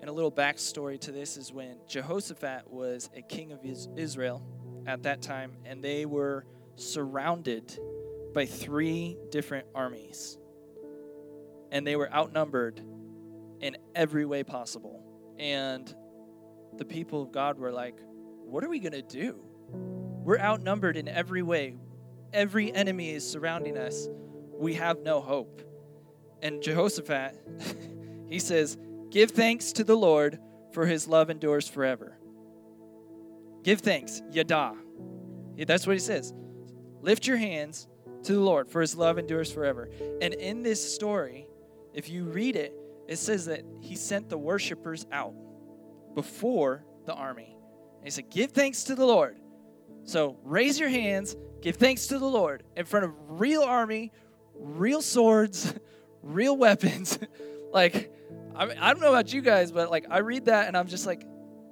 [0.00, 3.58] And a little backstory to this is when Jehoshaphat was a king of
[3.98, 4.42] Israel
[4.86, 7.78] at that time, and they were surrounded
[8.32, 10.38] by three different armies.
[11.70, 12.80] And they were outnumbered
[13.60, 15.04] in every way possible.
[15.38, 15.94] And
[16.78, 17.98] the people of God were like,
[18.46, 19.44] What are we going to do?
[19.72, 21.76] We're outnumbered in every way.
[22.34, 24.08] Every enemy is surrounding us.
[24.52, 25.62] We have no hope.
[26.42, 27.40] And Jehoshaphat,
[28.28, 28.76] he says,
[29.10, 30.40] Give thanks to the Lord,
[30.72, 32.18] for his love endures forever.
[33.62, 34.74] Give thanks, yada.
[35.56, 36.34] That's what he says.
[37.00, 37.86] Lift your hands
[38.24, 39.88] to the Lord, for his love endures forever.
[40.20, 41.46] And in this story,
[41.92, 42.74] if you read it,
[43.06, 45.34] it says that he sent the worshipers out
[46.14, 47.56] before the army.
[47.98, 49.38] And he said, Give thanks to the Lord.
[50.04, 54.12] So raise your hands, give thanks to the Lord in front of real army,
[54.54, 55.74] real swords,
[56.22, 57.18] real weapons.
[57.72, 58.12] like,
[58.54, 61.06] I, I don't know about you guys, but like, I read that and I'm just
[61.06, 61.26] like,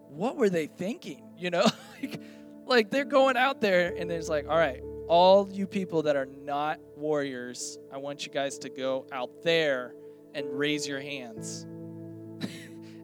[0.08, 1.22] what were they thinking?
[1.36, 1.66] You know,
[2.02, 2.20] like,
[2.64, 6.26] like they're going out there and it's like, all right, all you people that are
[6.26, 9.94] not warriors, I want you guys to go out there
[10.34, 11.64] and raise your hands.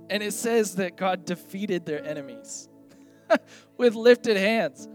[0.09, 2.71] and it says that God defeated their enemies
[3.77, 4.89] with lifted hands.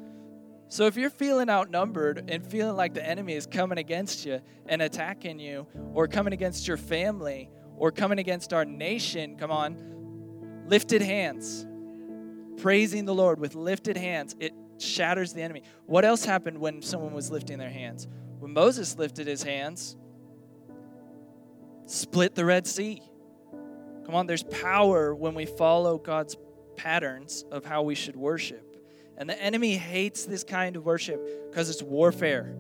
[0.74, 4.82] So if you're feeling outnumbered and feeling like the enemy is coming against you and
[4.82, 11.04] attacking you, or coming against your family, or coming against our nation, come on, lifted
[11.04, 11.68] hands.
[12.60, 15.62] Praising the Lord with lifted hands, it shatters the enemy.
[15.86, 18.08] What else happened when someone was lifting their hands?
[18.40, 19.96] When Moses lifted his hands,
[21.86, 23.00] split the Red Sea.
[24.08, 26.36] Come on, there's power when we follow God's
[26.78, 28.73] patterns of how we should worship.
[29.24, 32.58] And the enemy hates this kind of worship because it's warfare.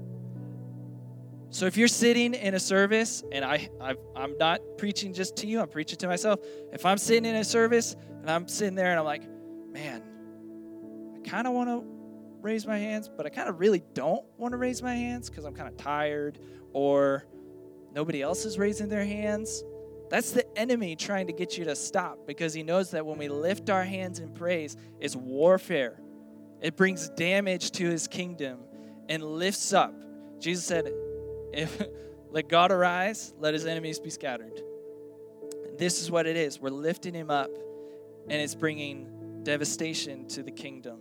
[1.49, 5.45] So if you're sitting in a service, and I, I am not preaching just to
[5.45, 6.39] you, I'm preaching to myself.
[6.71, 9.23] If I'm sitting in a service and I'm sitting there and I'm like,
[9.73, 10.03] man,
[11.17, 11.83] I kind of want to
[12.39, 15.43] raise my hands, but I kind of really don't want to raise my hands because
[15.43, 16.39] I'm kind of tired
[16.71, 17.25] or
[17.93, 19.65] nobody else is raising their hands.
[20.09, 23.27] That's the enemy trying to get you to stop because he knows that when we
[23.27, 25.99] lift our hands in praise, it's warfare.
[26.63, 28.59] It brings damage to his kingdom
[29.09, 29.93] and lifts up.
[30.39, 30.91] Jesus said,
[31.53, 31.79] if
[32.31, 34.59] let God arise, let his enemies be scattered.
[35.77, 36.59] This is what it is.
[36.59, 37.51] We're lifting him up
[38.27, 40.99] and it's bringing devastation to the kingdom.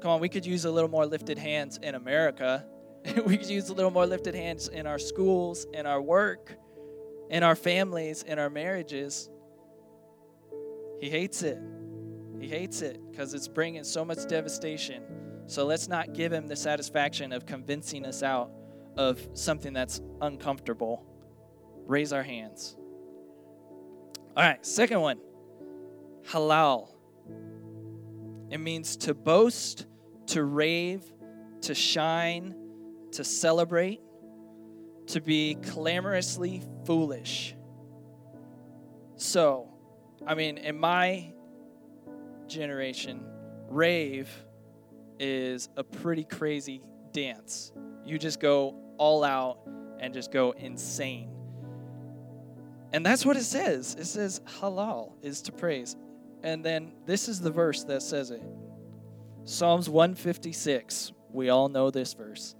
[0.00, 2.64] Come on, we could use a little more lifted hands in America
[3.26, 6.52] we could use a little more lifted hands in our schools, in our work,
[7.30, 9.30] in our families, in our marriages.
[11.00, 11.58] He hates it.
[12.40, 15.02] He hates it because it's bringing so much devastation.
[15.46, 18.50] So let's not give him the satisfaction of convincing us out
[18.96, 21.04] of something that's uncomfortable.
[21.86, 22.76] Raise our hands.
[24.36, 25.18] All right, second one
[26.28, 26.88] halal.
[28.50, 29.86] It means to boast,
[30.26, 31.02] to rave,
[31.62, 32.54] to shine,
[33.12, 34.00] to celebrate,
[35.08, 37.56] to be clamorously foolish.
[39.16, 39.68] So,
[40.26, 41.32] I mean, in my
[42.48, 43.24] generation,
[43.68, 44.28] rave
[45.18, 46.82] is a pretty crazy
[47.12, 47.72] dance.
[48.04, 49.58] You just go all out
[50.00, 51.30] and just go insane.
[52.92, 53.96] And that's what it says.
[53.98, 55.96] It says halal is to praise.
[56.42, 58.42] And then this is the verse that says it
[59.44, 61.12] Psalms 156.
[61.30, 62.54] We all know this verse.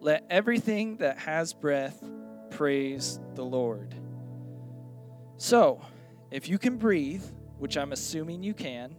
[0.00, 2.02] Let everything that has breath
[2.50, 3.94] praise the Lord.
[5.36, 5.80] So,
[6.30, 7.24] if you can breathe,
[7.58, 8.96] which I'm assuming you can,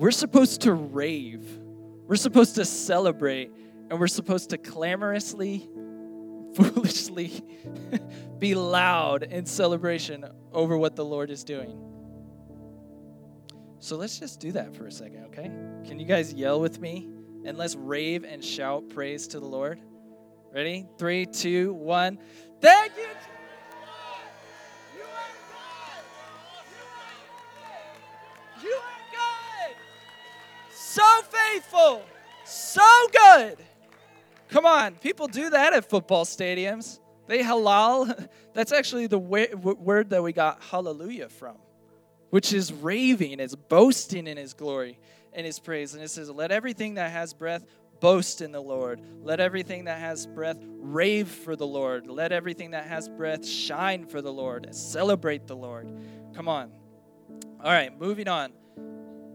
[0.00, 1.46] we're supposed to rave.
[2.06, 3.52] We're supposed to celebrate,
[3.90, 5.68] and we're supposed to clamorously,
[6.54, 7.44] foolishly
[8.38, 11.78] be loud in celebration over what the Lord is doing.
[13.78, 15.50] So let's just do that for a second, okay?
[15.86, 17.06] Can you guys yell with me?
[17.44, 19.82] And let's rave and shout praise to the Lord.
[20.50, 20.86] Ready?
[20.96, 22.18] Three, two, one.
[22.62, 23.29] Thank you.
[30.90, 32.02] So faithful.
[32.44, 33.58] So good.
[34.48, 36.98] Come on, people do that at football stadiums.
[37.26, 38.28] They halal.
[38.54, 41.56] That's actually the word that we got hallelujah from
[42.30, 44.98] which is raving, is boasting in his glory
[45.32, 45.94] and his praise.
[45.94, 47.64] And it says, Let everything that has breath
[48.00, 49.00] boast in the Lord.
[49.22, 52.06] Let everything that has breath rave for the Lord.
[52.06, 54.64] Let everything that has breath shine for the Lord.
[54.66, 55.88] and Celebrate the Lord.
[56.34, 56.72] Come on.
[57.62, 58.52] All right, moving on.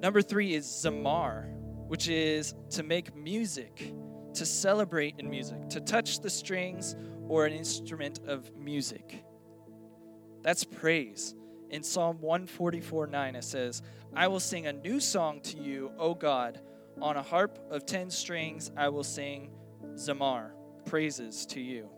[0.05, 1.47] Number three is zamar,
[1.87, 3.91] which is to make music,
[4.35, 6.95] to celebrate in music, to touch the strings
[7.27, 9.25] or an instrument of music.
[10.43, 11.33] That's praise
[11.71, 13.81] in Psalm 144 9, it says,
[14.15, 16.61] I will sing a new song to you, O God.
[17.01, 19.49] On a harp of ten strings, I will sing
[19.95, 20.51] Zamar,
[20.85, 21.89] praises to you.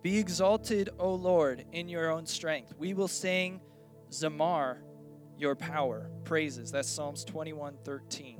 [0.00, 2.72] Be exalted, O Lord, in your own strength.
[2.78, 3.60] We will sing
[4.08, 4.78] Zamar,
[5.38, 6.70] your power, praises.
[6.70, 8.38] That's Psalms 21 13.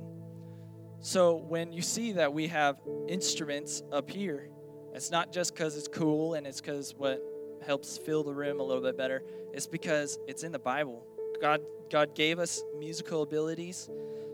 [0.99, 2.77] So when you see that we have
[3.07, 4.49] instruments up here,
[4.93, 7.21] it's not just because it's cool and it's because what
[7.65, 11.05] helps fill the room a little bit better is because it's in the Bible.
[11.41, 13.89] God, God gave us musical abilities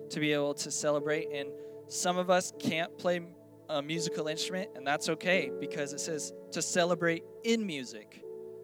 [0.10, 1.50] to be able to celebrate, and
[1.88, 3.22] some of us can't play
[3.70, 8.24] a musical instrument, and that's okay because it says to celebrate in music.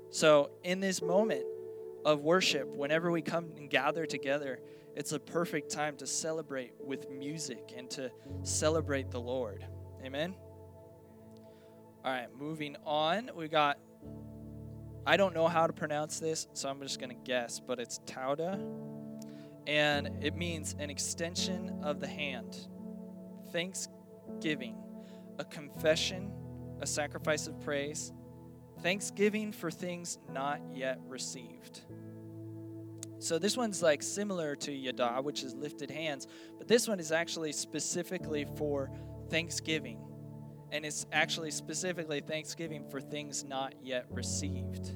[0.09, 1.43] So, in this moment
[2.07, 4.61] of worship, whenever we come and gather together,
[4.95, 8.09] it's a perfect time to celebrate with music and to
[8.43, 9.65] celebrate the Lord.
[10.05, 10.33] Amen.
[12.05, 13.29] All right, moving on.
[13.35, 13.77] We got
[15.05, 17.99] I don't know how to pronounce this, so I'm just going to guess, but it's
[18.05, 18.61] Tauda.
[19.65, 22.67] And it means an extension of the hand,
[23.51, 24.77] thanksgiving,
[25.39, 26.31] a confession,
[26.81, 28.13] a sacrifice of praise,
[28.81, 31.81] thanksgiving for things not yet received.
[33.19, 37.11] So this one's like similar to Yada, which is lifted hands, but this one is
[37.11, 38.91] actually specifically for
[39.29, 39.99] thanksgiving
[40.71, 44.95] and it's actually specifically thanksgiving for things not yet received.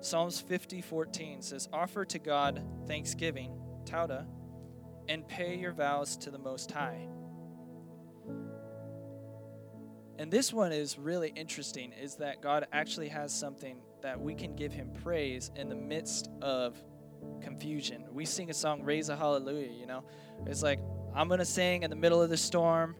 [0.00, 4.26] Psalms 50 14 says, Offer to God thanksgiving, Tauda,
[5.08, 7.08] and pay your vows to the Most High.
[10.18, 14.54] And this one is really interesting is that God actually has something that we can
[14.54, 16.80] give him praise in the midst of
[17.40, 18.04] confusion.
[18.12, 20.04] We sing a song, Raise a Hallelujah, you know?
[20.46, 20.80] It's like,
[21.14, 22.96] I'm going to sing in the middle of the storm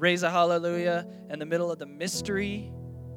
[0.00, 2.72] raise a hallelujah in the middle of the mystery,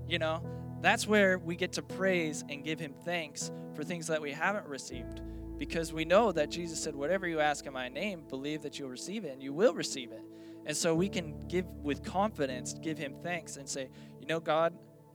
[0.05, 0.43] you know,
[0.81, 4.67] that's where we get to praise and give him thanks for things that we haven't
[4.67, 5.21] received.
[5.57, 8.89] Because we know that Jesus said, Whatever you ask in my name, believe that you'll
[8.89, 10.23] receive it, and you will receive it.
[10.65, 14.73] And so we can give with confidence, give him thanks, and say, You know, God,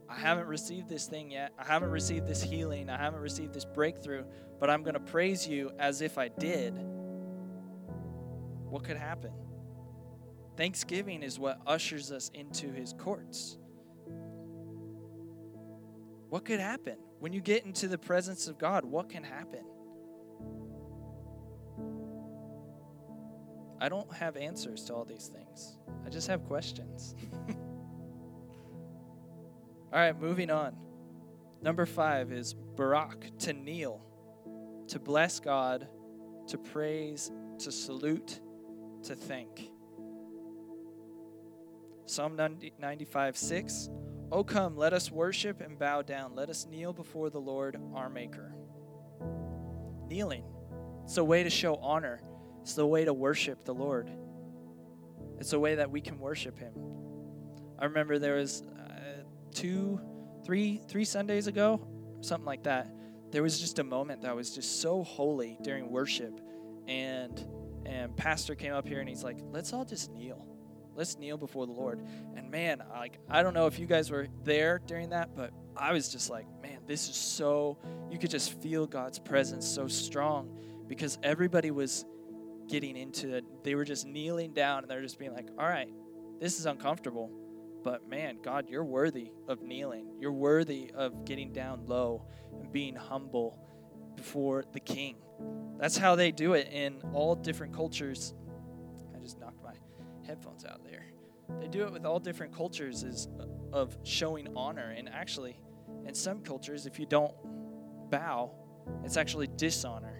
[0.08, 1.52] I haven't received this thing yet.
[1.58, 2.88] I haven't received this healing.
[2.90, 4.24] I haven't received this breakthrough,
[4.58, 6.74] but I'm going to praise you as if I did.
[8.68, 9.32] What could happen?
[10.56, 13.58] Thanksgiving is what ushers us into his courts.
[16.28, 16.96] What could happen?
[17.20, 19.64] When you get into the presence of God, what can happen?
[23.80, 25.76] I don't have answers to all these things.
[26.04, 27.14] I just have questions.
[29.92, 30.76] all right, moving on.
[31.62, 34.00] Number five is Barak, to kneel,
[34.88, 35.88] to bless God,
[36.48, 38.40] to praise, to salute,
[39.04, 39.70] to thank.
[42.06, 42.38] Psalm
[42.78, 43.90] 95 6.
[44.30, 46.34] Oh, come, let us worship and bow down.
[46.34, 48.54] Let us kneel before the Lord our Maker.
[50.06, 50.44] Kneeling
[51.04, 52.20] It's a way to show honor.
[52.68, 54.10] It's the way to worship the Lord.
[55.38, 56.74] It's a way that we can worship Him.
[57.78, 59.22] I remember there was uh,
[59.54, 59.98] two,
[60.44, 61.80] three, three Sundays ago,
[62.20, 62.92] something like that.
[63.30, 66.42] There was just a moment that was just so holy during worship,
[66.86, 67.42] and
[67.86, 70.46] and pastor came up here and he's like, "Let's all just kneel.
[70.94, 72.06] Let's kneel before the Lord."
[72.36, 75.94] And man, like I don't know if you guys were there during that, but I
[75.94, 77.78] was just like, "Man, this is so."
[78.10, 80.54] You could just feel God's presence so strong
[80.86, 82.04] because everybody was
[82.68, 83.44] getting into it.
[83.64, 85.90] They were just kneeling down and they're just being like, "All right,
[86.40, 87.30] this is uncomfortable."
[87.82, 90.16] But man, God, you're worthy of kneeling.
[90.18, 92.26] You're worthy of getting down low
[92.60, 93.58] and being humble
[94.16, 95.16] before the king.
[95.78, 98.34] That's how they do it in all different cultures.
[99.14, 99.74] I just knocked my
[100.26, 101.06] headphones out there.
[101.60, 105.58] They do it with all different cultures is uh, of showing honor and actually
[106.06, 107.32] in some cultures if you don't
[108.10, 108.52] bow,
[109.04, 110.17] it's actually dishonor.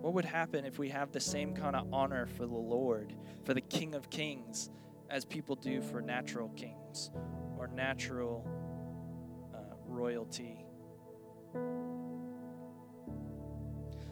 [0.00, 3.54] What would happen if we have the same kind of honor for the Lord, for
[3.54, 4.70] the King of Kings,
[5.10, 7.10] as people do for natural kings
[7.58, 8.46] or natural
[9.54, 10.64] uh, royalty?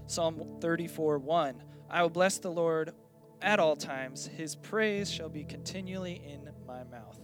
[0.06, 2.92] Psalm 34 1 I will bless the Lord
[3.42, 7.20] at all times, his praise shall be continually in my mouth.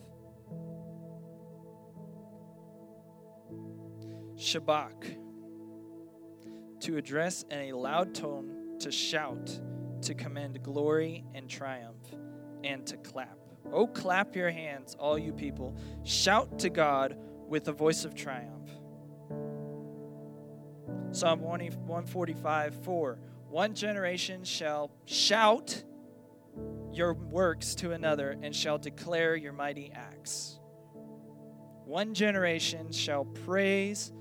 [4.36, 5.16] Shabach
[6.82, 9.60] to address in a loud tone, to shout,
[10.02, 12.02] to commend glory and triumph,
[12.64, 13.38] and to clap.
[13.72, 15.76] Oh, clap your hands, all you people.
[16.02, 17.16] Shout to God
[17.46, 18.68] with a voice of triumph.
[21.12, 23.18] Psalm 145 4.
[23.48, 25.84] One generation shall shout
[26.92, 30.58] your works to another and shall declare your mighty acts.
[31.84, 34.12] One generation shall praise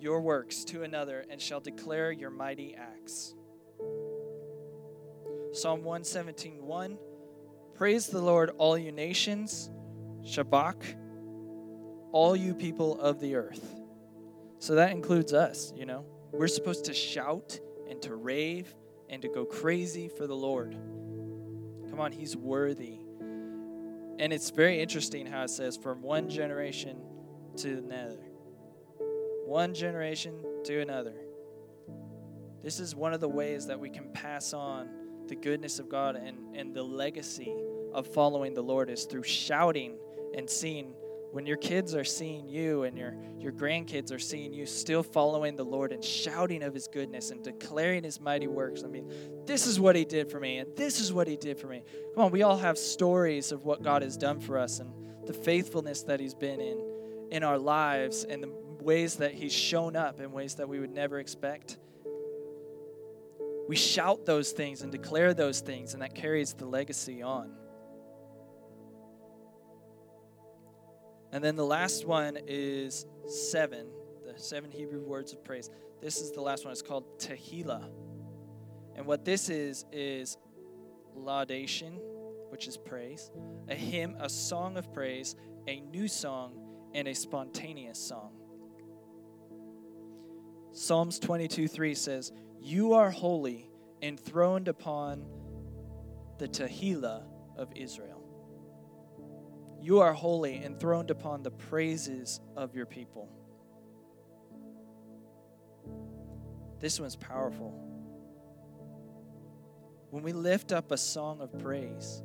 [0.00, 3.34] your works to another and shall declare your mighty acts.
[5.52, 6.98] Psalm 117 1
[7.74, 9.70] Praise the Lord, all you nations.
[10.22, 10.82] Shabach,
[12.10, 13.74] all you people of the earth.
[14.58, 16.04] So that includes us, you know.
[16.32, 18.74] We're supposed to shout and to rave
[19.08, 20.72] and to go crazy for the Lord.
[21.90, 22.98] Come on, He's worthy.
[24.18, 26.98] And it's very interesting how it says, from one generation
[27.58, 28.25] to another
[29.46, 30.34] one generation
[30.64, 31.14] to another.
[32.62, 34.88] This is one of the ways that we can pass on
[35.28, 37.54] the goodness of God and, and the legacy
[37.94, 39.98] of following the Lord is through shouting
[40.36, 40.94] and seeing
[41.30, 45.54] when your kids are seeing you and your, your grandkids are seeing you still following
[45.54, 48.82] the Lord and shouting of his goodness and declaring his mighty works.
[48.84, 49.12] I mean,
[49.44, 51.82] this is what he did for me, and this is what he did for me.
[52.14, 54.90] Come on, we all have stories of what God has done for us and
[55.26, 56.82] the faithfulness that he's been in
[57.30, 58.52] in our lives and the
[58.86, 61.76] ways that He's shown up in ways that we would never expect.
[63.68, 67.50] We shout those things and declare those things, and that carries the legacy on.
[71.32, 73.88] And then the last one is seven,
[74.24, 75.68] the seven Hebrew words of praise.
[76.00, 76.70] This is the last one.
[76.70, 77.90] It's called Tehillah.
[78.94, 80.38] And what this is, is
[81.16, 81.98] laudation,
[82.50, 83.32] which is praise,
[83.68, 85.34] a hymn, a song of praise,
[85.66, 86.54] a new song,
[86.94, 88.45] and a spontaneous song.
[90.76, 93.70] Psalms 22 3 says, You are holy,
[94.02, 95.24] enthroned upon
[96.36, 97.22] the Tehillah
[97.56, 98.22] of Israel.
[99.80, 103.30] You are holy, enthroned upon the praises of your people.
[106.78, 107.70] This one's powerful.
[110.10, 112.22] When we lift up a song of praise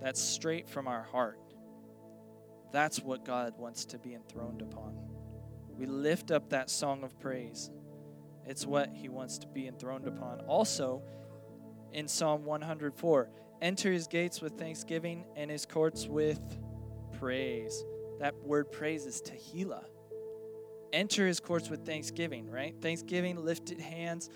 [0.00, 1.38] that's straight from our heart,
[2.72, 4.96] that's what God wants to be enthroned upon.
[5.76, 7.70] We lift up that song of praise
[8.50, 10.40] it's what he wants to be enthroned upon.
[10.40, 11.00] Also,
[11.92, 13.30] in Psalm 104,
[13.62, 16.40] enter his gates with thanksgiving and his courts with
[17.16, 17.84] praise.
[18.18, 19.84] That word praise is tehillah.
[20.92, 22.74] Enter his courts with thanksgiving, right?
[22.82, 24.28] Thanksgiving, lifted hands,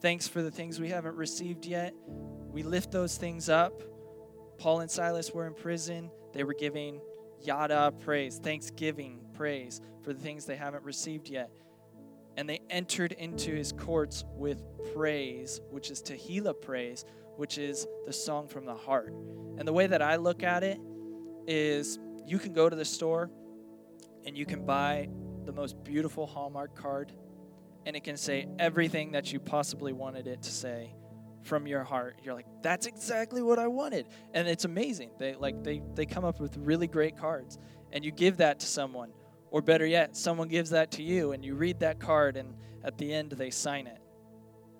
[0.00, 1.92] thanks for the things we haven't received yet.
[2.50, 3.82] We lift those things up.
[4.56, 6.10] Paul and Silas were in prison.
[6.32, 6.98] They were giving
[7.42, 11.50] yada praise, thanksgiving praise for the things they haven't received yet
[12.36, 14.62] and they entered into his courts with
[14.94, 17.04] praise, which is Tehillah praise,
[17.36, 19.12] which is the song from the heart.
[19.58, 20.78] And the way that I look at it
[21.46, 23.30] is you can go to the store
[24.24, 25.08] and you can buy
[25.44, 27.12] the most beautiful Hallmark card,
[27.84, 30.94] and it can say everything that you possibly wanted it to say
[31.42, 32.18] from your heart.
[32.22, 34.06] You're like, that's exactly what I wanted.
[34.32, 35.10] And it's amazing.
[35.18, 37.58] They like they they come up with really great cards.
[37.92, 39.12] And you give that to someone
[39.54, 42.98] Or better yet, someone gives that to you and you read that card and at
[42.98, 44.00] the end they sign it.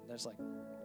[0.09, 0.35] There's like,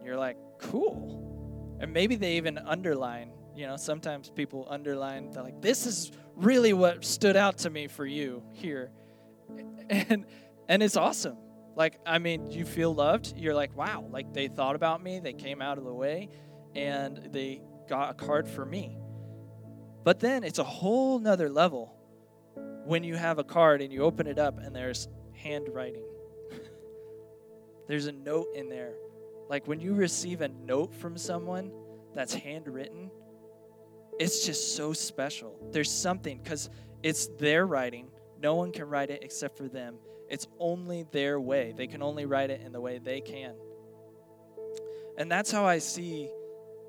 [0.04, 1.76] you're like, cool.
[1.80, 6.72] And maybe they even underline, you know, sometimes people underline, they're like, this is really
[6.72, 8.92] what stood out to me for you here.
[9.90, 10.24] And,
[10.68, 11.36] and it's awesome.
[11.74, 13.34] Like, I mean, you feel loved.
[13.36, 16.28] You're like, wow, like they thought about me, they came out of the way,
[16.76, 18.96] and they got a card for me.
[20.04, 21.99] But then it's a whole nother level
[22.84, 26.04] when you have a card and you open it up and there's handwriting.
[27.88, 28.94] there's a note in there.
[29.48, 31.72] Like when you receive a note from someone
[32.14, 33.10] that's handwritten,
[34.18, 35.56] it's just so special.
[35.72, 36.70] There's something because
[37.02, 38.10] it's their writing.
[38.40, 39.96] No one can write it except for them.
[40.28, 41.74] It's only their way.
[41.76, 43.54] They can only write it in the way they can.
[45.18, 46.30] And that's how I see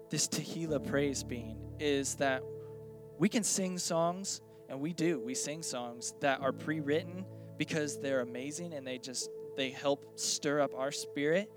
[0.09, 2.43] this Tehillah praise being is that
[3.17, 4.41] we can sing songs,
[4.71, 5.19] and we do.
[5.19, 7.25] We sing songs that are pre-written
[7.57, 11.51] because they're amazing and they just they help stir up our spirit.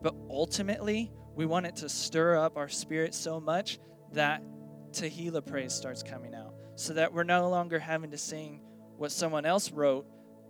[0.00, 3.80] But ultimately, we want it to stir up our spirit so much
[4.12, 4.42] that
[4.92, 6.54] Tehillah praise starts coming out.
[6.76, 8.60] So that we're no longer having to sing
[8.96, 10.06] what someone else wrote,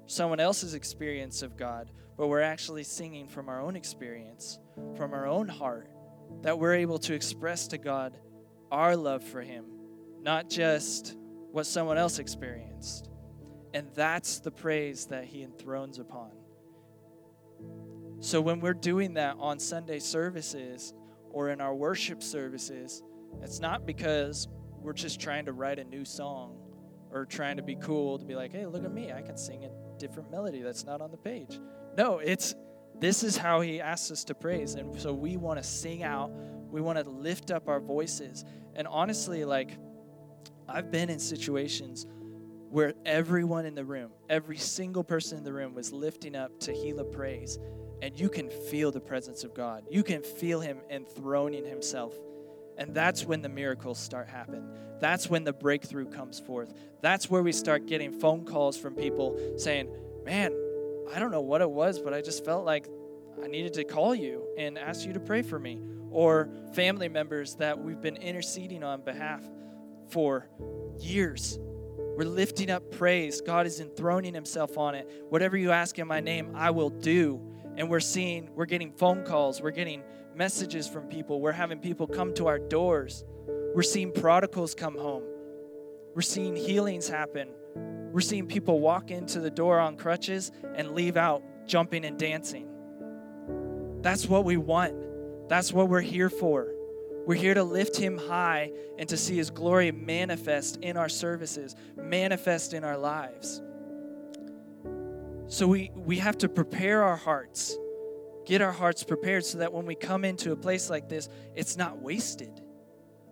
[0.07, 4.59] someone else's experience of God, but we're actually singing from our own experience,
[4.95, 5.89] from our own heart,
[6.43, 8.19] that we're able to express to God
[8.71, 9.65] our love for Him,
[10.23, 11.17] not just
[11.53, 13.11] what someone else experienced.
[13.75, 16.31] And that's the praise that He enthrones upon.
[18.21, 20.93] So when we're doing that on Sunday services
[21.31, 23.03] or in our worship services,
[23.43, 24.49] it's not because
[24.81, 26.57] we're just trying to write a new song
[27.11, 29.65] or trying to be cool to be like, hey, look at me, I can sing
[29.65, 31.59] a different melody that's not on the page.
[31.97, 32.55] No, it's
[32.99, 34.75] this is how he asks us to praise.
[34.75, 36.31] And so we want to sing out,
[36.71, 38.45] we want to lift up our voices.
[38.75, 39.79] And honestly, like,
[40.73, 42.07] I've been in situations
[42.71, 47.11] where everyone in the room, every single person in the room was lifting up Tehillah
[47.11, 47.59] praise.
[48.03, 49.85] And you can feel the presence of God.
[49.91, 52.15] You can feel Him enthroning Himself.
[52.79, 54.65] And that's when the miracles start happening.
[55.01, 56.73] That's when the breakthrough comes forth.
[57.03, 59.89] That's where we start getting phone calls from people saying,
[60.25, 60.53] Man,
[61.13, 62.87] I don't know what it was, but I just felt like
[63.43, 65.81] I needed to call you and ask you to pray for me.
[66.11, 69.43] Or family members that we've been interceding on behalf
[70.11, 70.49] for
[70.99, 71.59] years.
[72.17, 73.41] We're lifting up praise.
[73.41, 75.09] God is enthroning himself on it.
[75.31, 77.41] Whatever you ask in my name, I will do.
[77.77, 80.03] And we're seeing, we're getting phone calls, we're getting
[80.35, 83.25] messages from people, we're having people come to our doors.
[83.75, 85.23] We're seeing prodigals come home.
[86.15, 87.49] We're seeing healings happen.
[88.13, 92.69] We're seeing people walk into the door on crutches and leave out jumping and dancing.
[94.03, 95.49] That's what we want.
[95.49, 96.73] That's what we're here for.
[97.31, 101.77] We're here to lift him high and to see his glory manifest in our services,
[101.97, 103.63] manifest in our lives.
[105.47, 107.79] So we, we have to prepare our hearts,
[108.47, 111.77] get our hearts prepared so that when we come into a place like this, it's
[111.77, 112.63] not wasted.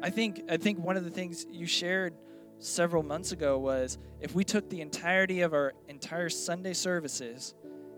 [0.01, 2.15] I think I think one of the things you shared
[2.61, 7.53] several months ago was if we took the entirety of our entire Sunday services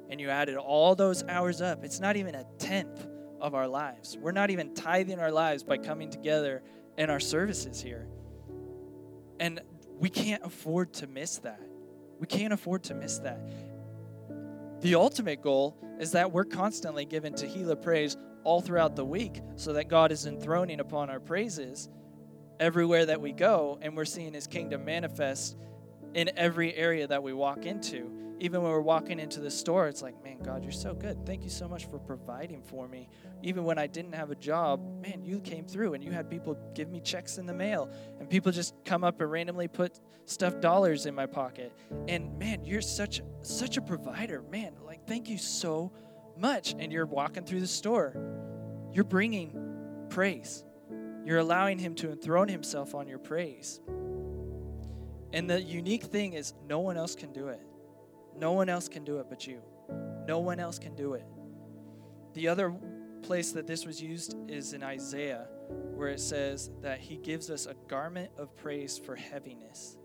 [0.09, 3.07] and you added all those hours up, it's not even a tenth
[3.41, 4.17] of our lives.
[4.21, 6.63] We're not even tithing our lives by coming together
[6.99, 8.07] in our services here.
[9.39, 9.61] And
[9.99, 11.61] we can't afford to miss that.
[12.19, 13.41] We can't afford to miss that.
[14.81, 19.75] The ultimate goal is that we're constantly given Tehillah praise all throughout the week so
[19.75, 21.89] that God is enthroning upon our praises
[22.59, 25.57] everywhere that we go, and we're seeing His kingdom manifest
[26.15, 28.11] in every area that we walk into.
[28.43, 31.27] Even when we're walking into the store, it's like, man, God, you're so good.
[31.27, 33.11] Thank you so much for providing for me.
[33.43, 36.57] Even when I didn't have a job, man, you came through and you had people
[36.75, 40.63] give me checks in the mail, and people just come up and randomly put stuffed
[40.63, 41.71] dollars in my pocket.
[42.09, 44.73] And man, you're such such a provider, man.
[44.87, 45.93] Like, thank you so
[46.39, 46.75] much.
[46.79, 48.15] And you're walking through the store,
[48.91, 50.65] you're bringing praise.
[51.27, 53.83] You're allowing Him to enthrone Himself on your praise.
[55.35, 57.61] And the unique thing is, no one else can do it.
[58.41, 59.61] No one else can do it but you.
[60.27, 61.27] No one else can do it.
[62.33, 62.75] The other
[63.23, 65.47] place that this was used is in Isaiah,
[65.95, 69.99] where it says that He gives us a garment of praise for heaviness.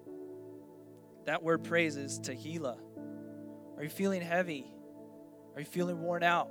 [1.25, 2.77] That word praise is Tehillah.
[3.77, 4.65] Are you feeling heavy?
[5.53, 6.49] Are you feeling worn out?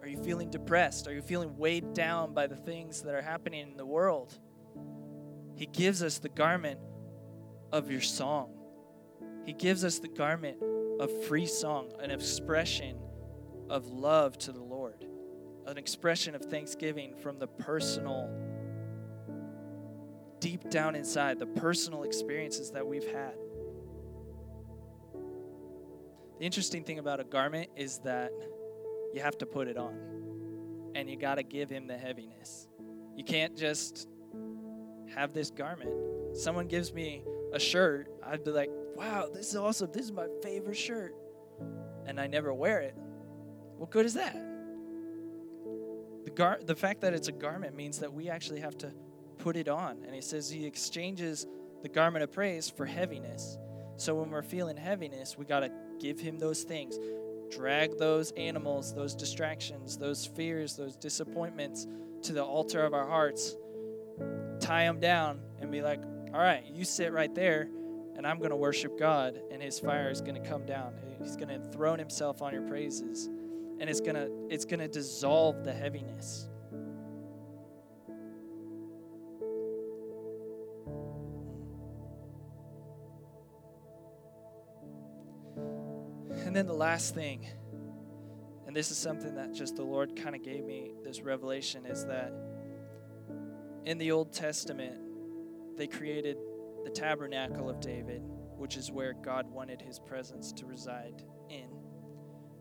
[0.00, 1.06] Are you feeling depressed?
[1.06, 4.36] Are you feeling weighed down by the things that are happening in the world?
[5.54, 6.80] He gives us the garment
[7.70, 8.52] of your song.
[9.44, 10.56] He gives us the garment
[11.00, 12.96] of free song, an expression
[13.68, 15.04] of love to the Lord,
[15.66, 18.30] an expression of thanksgiving from the personal,
[20.40, 23.34] deep down inside, the personal experiences that we've had.
[26.42, 28.32] the interesting thing about a garment is that
[29.14, 29.94] you have to put it on
[30.92, 32.66] and you got to give him the heaviness.
[33.16, 34.08] You can't just
[35.14, 36.36] have this garment.
[36.36, 37.22] Someone gives me
[37.52, 39.90] a shirt, I'd be like, wow, this is awesome.
[39.92, 41.14] This is my favorite shirt.
[42.06, 42.94] And I never wear it.
[43.76, 44.34] What good is that?
[46.24, 48.92] The, gar- the fact that it's a garment means that we actually have to
[49.38, 50.02] put it on.
[50.04, 51.46] And he says he exchanges
[51.82, 53.58] the garment of praise for heaviness.
[53.96, 55.70] So when we're feeling heaviness, we got to
[56.00, 56.98] give him those things.
[57.50, 61.86] Drag those animals, those distractions, those fears, those disappointments
[62.22, 63.56] to the altar of our hearts.
[64.60, 66.00] Tie them down and be like,
[66.32, 67.68] all right, you sit right there,
[68.16, 70.94] and I'm going to worship God, and his fire is going to come down.
[71.18, 73.26] He's going to enthrone himself on your praises,
[73.80, 76.48] and it's going to it's going to dissolve the heaviness.
[86.44, 87.46] And then the last thing,
[88.66, 92.04] and this is something that just the Lord kind of gave me this revelation is
[92.04, 92.30] that
[93.86, 94.98] in the Old Testament,
[95.78, 96.36] they created
[96.84, 98.22] the tabernacle of David,
[98.56, 101.68] which is where God wanted his presence to reside in.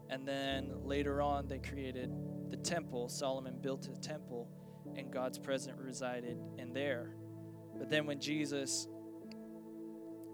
[0.10, 2.12] And then later on, they created
[2.50, 3.08] the temple.
[3.08, 4.50] Solomon built a temple,
[4.96, 7.16] and God's presence resided in there.
[7.78, 8.88] But then when Jesus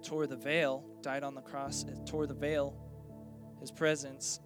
[0.03, 2.75] tore the veil, died on the cross, and tore the veil,
[3.59, 4.39] his presence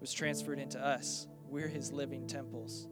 [0.00, 1.26] was transferred into us.
[1.48, 2.88] We're his living temples.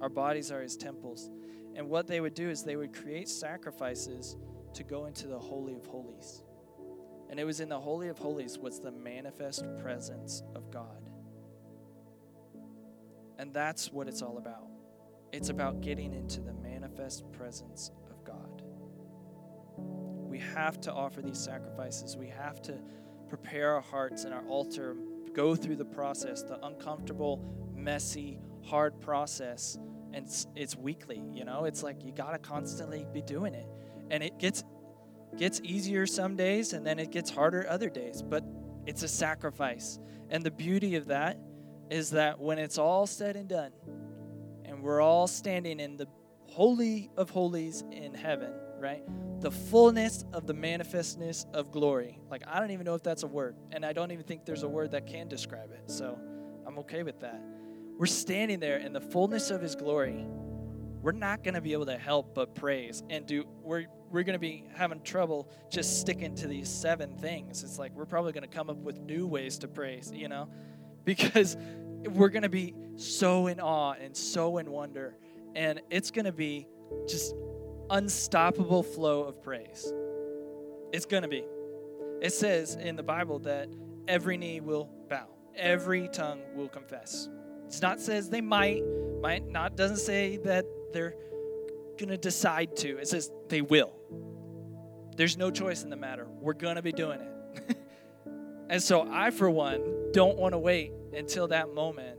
[0.00, 1.30] Our bodies are his temples.
[1.74, 4.36] And what they would do is they would create sacrifices
[4.74, 6.42] to go into the Holy of Holies.
[7.30, 11.10] And it was in the Holy of Holies was the manifest presence of God.
[13.38, 14.66] And that's what it's all about.
[15.32, 18.62] It's about getting into the manifest presence of God.
[19.76, 22.16] We have to offer these sacrifices.
[22.16, 22.78] We have to
[23.28, 24.96] prepare our hearts and our altar,
[25.34, 27.42] go through the process, the uncomfortable,
[27.76, 29.78] messy, hard process
[30.12, 33.66] and it's, it's weekly you know it's like you got to constantly be doing it
[34.10, 34.64] and it gets
[35.36, 38.42] gets easier some days and then it gets harder other days but
[38.86, 39.98] it's a sacrifice.
[40.30, 41.38] And the beauty of that
[41.90, 43.72] is that when it's all said and done
[44.64, 46.06] and we're all standing in the
[46.46, 49.02] holy of holies in heaven right?
[49.40, 52.18] The fullness of the manifestness of glory.
[52.30, 54.62] Like i don't even know if that's a word and i don't even think there's
[54.62, 56.18] a word that can describe it so
[56.66, 57.40] i'm okay with that.
[57.98, 60.24] We're standing there in the fullness of his glory.
[61.02, 64.34] We're not going to be able to help but praise and do we're we're going
[64.34, 67.62] to be having trouble just sticking to these seven things.
[67.62, 70.48] It's like we're probably going to come up with new ways to praise you know?
[71.04, 71.56] Because
[72.04, 75.16] we're going to be so in awe and so in wonder
[75.56, 76.68] and it's going to be
[77.08, 77.34] just
[77.88, 79.90] unstoppable flow of praise.
[80.92, 81.44] It's going to be.
[82.20, 83.70] It says in the bible that
[84.06, 85.28] every knee will bow
[85.58, 87.28] every tongue will confess.
[87.66, 88.82] It's not says they might,
[89.20, 91.14] might not doesn't say that they're
[91.98, 92.98] going to decide to.
[92.98, 93.92] It says they will.
[95.16, 96.26] There's no choice in the matter.
[96.40, 97.76] We're going to be doing it.
[98.70, 102.18] and so I for one don't want to wait until that moment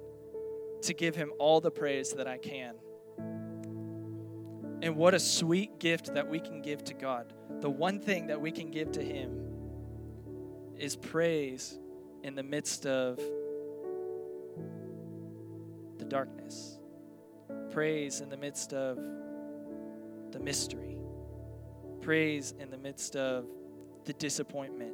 [0.84, 2.76] to give him all the praise that I can.
[4.82, 7.34] And what a sweet gift that we can give to God.
[7.62, 9.46] The one thing that we can give to him
[10.78, 11.78] is praise
[12.24, 13.18] in the midst of
[15.98, 16.80] the darkness,
[17.72, 18.98] praise in the midst of
[20.32, 20.98] the mystery,
[22.02, 23.46] praise in the midst of
[24.06, 24.94] the disappointment.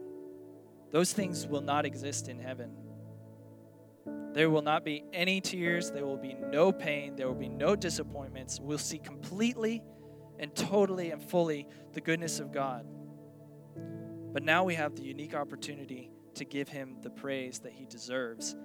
[0.91, 2.71] Those things will not exist in heaven.
[4.33, 5.91] There will not be any tears.
[5.91, 7.15] There will be no pain.
[7.15, 8.59] There will be no disappointments.
[8.59, 9.81] We'll see completely
[10.39, 12.85] and totally and fully the goodness of God.
[14.33, 18.55] But now we have the unique opportunity to give him the praise that he deserves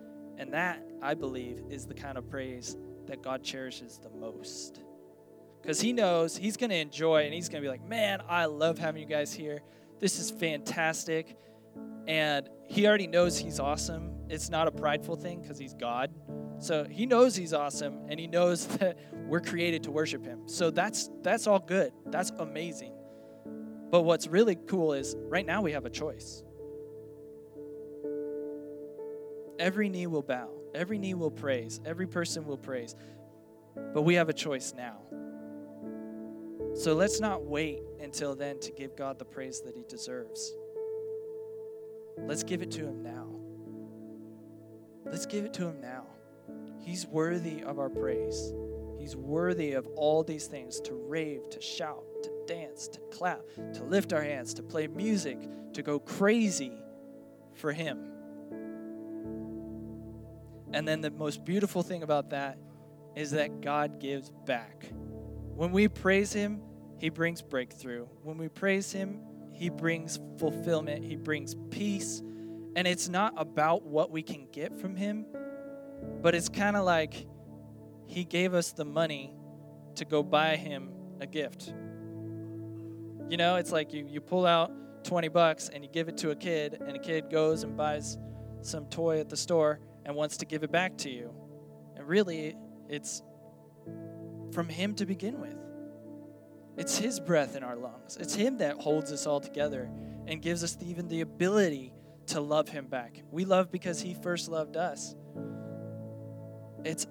[0.40, 2.74] and that, I believe, is the kind of praise
[3.06, 4.80] that God cherishes the most.
[5.61, 8.46] Because He knows He's going to enjoy and He's going to be like, man, I
[8.46, 9.62] love having you guys here.
[9.98, 11.36] This is fantastic.
[12.06, 14.12] And He already knows He's awesome.
[14.28, 16.12] It's not a prideful thing because He's God.
[16.58, 20.48] So He knows He's awesome and He knows that we're created to worship Him.
[20.48, 21.92] So that's, that's all good.
[22.06, 22.94] That's amazing.
[23.90, 26.44] But what's really cool is right now we have a choice.
[29.58, 32.94] Every knee will bow, every knee will praise, every person will praise.
[33.92, 34.98] But we have a choice now.
[36.74, 40.54] So let's not wait until then to give God the praise that He deserves.
[42.16, 43.26] Let's give it to Him now.
[45.04, 46.06] Let's give it to Him now.
[46.80, 48.52] He's worthy of our praise.
[48.98, 53.42] He's worthy of all these things to rave, to shout, to dance, to clap,
[53.74, 55.38] to lift our hands, to play music,
[55.72, 56.72] to go crazy
[57.54, 58.10] for Him.
[60.72, 62.58] And then the most beautiful thing about that
[63.16, 64.90] is that God gives back.
[65.61, 66.62] When we praise Him,
[66.96, 68.06] He brings breakthrough.
[68.22, 69.20] When we praise Him,
[69.52, 72.22] He brings fulfillment, He brings peace.
[72.76, 75.26] And it's not about what we can get from Him,
[76.22, 77.26] but it's kind of like
[78.06, 79.34] He gave us the money
[79.96, 81.74] to go buy Him a gift.
[83.28, 84.72] You know, it's like you, you pull out
[85.04, 88.16] 20 bucks and you give it to a kid, and a kid goes and buys
[88.62, 91.34] some toy at the store and wants to give it back to you.
[91.96, 92.56] And really,
[92.88, 93.22] it's
[94.53, 95.57] from Him to begin with.
[96.76, 98.16] It's His breath in our lungs.
[98.18, 99.90] It's Him that holds us all together
[100.26, 101.92] and gives us even the ability
[102.28, 103.22] to love Him back.
[103.30, 105.14] We love because He first loved us.
[106.84, 107.07] It's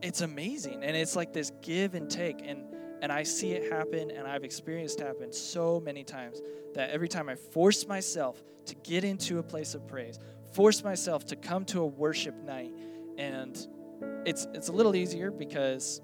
[0.00, 2.62] it's amazing, and it's like this give and take, and
[3.02, 6.40] and I see it happen, and I've experienced it happen so many times
[6.74, 10.18] that every time I force myself to get into a place of praise,
[10.52, 12.72] force myself to come to a worship night,
[13.16, 13.58] and
[14.24, 16.00] it's it's a little easier because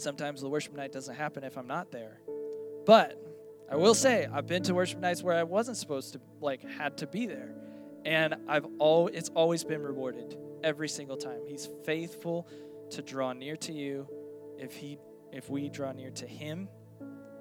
[0.00, 2.20] sometimes the worship night doesn't happen if I'm not there.
[2.86, 3.22] But
[3.70, 6.96] I will say I've been to worship nights where I wasn't supposed to like had
[6.98, 7.54] to be there.
[8.04, 11.40] And I've all it's always been rewarded every single time.
[11.46, 12.48] He's faithful
[12.90, 14.08] to draw near to you
[14.58, 14.98] if he
[15.32, 16.68] if we draw near to him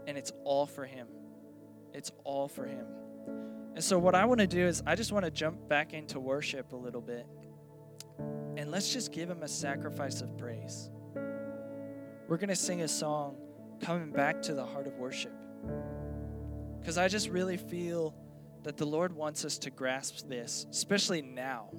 [0.08, 1.08] and it's all for him.
[1.93, 2.86] It's all for him.
[3.76, 6.20] And so what I want to do is I just want to jump back into
[6.20, 7.26] worship a little bit.
[8.58, 10.89] And let's just give him a sacrifice of praise.
[12.28, 13.38] We're going to sing a song
[13.82, 15.34] coming back to the heart of worship.
[16.80, 18.15] Because I just really feel
[18.63, 21.69] that the Lord wants us to grasp this, especially now.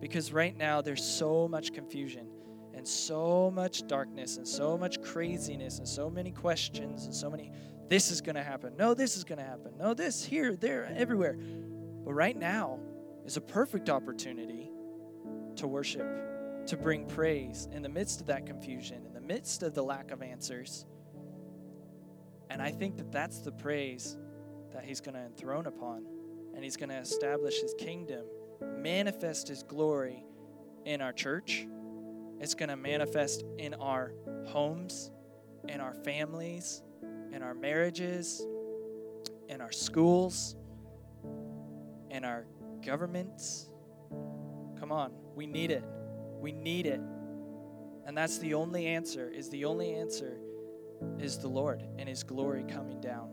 [0.00, 2.26] Because right now there's so much confusion
[2.74, 7.52] and so much darkness and so much craziness and so many questions and so many
[7.92, 8.74] this is going to happen.
[8.78, 9.72] No, this is going to happen.
[9.76, 11.36] No, this, here, there, everywhere.
[11.36, 12.80] But right now
[13.26, 14.70] is a perfect opportunity
[15.56, 20.10] to worship, to bring praise in the midst of that confusion, midst of the lack
[20.10, 20.86] of answers.
[22.50, 24.18] And I think that that's the praise
[24.72, 26.04] that he's going to enthrone upon.
[26.54, 28.24] And he's going to establish his kingdom,
[28.78, 30.24] manifest his glory
[30.84, 31.66] in our church.
[32.40, 34.12] It's going to manifest in our
[34.46, 35.10] homes,
[35.68, 36.82] in our families,
[37.32, 38.44] in our marriages,
[39.48, 40.56] in our schools,
[42.10, 42.44] in our
[42.84, 43.70] governments.
[44.78, 45.84] Come on, we need it.
[46.40, 47.00] We need it.
[48.06, 50.36] And that's the only answer, is the only answer
[51.18, 53.30] is the Lord and his glory coming down.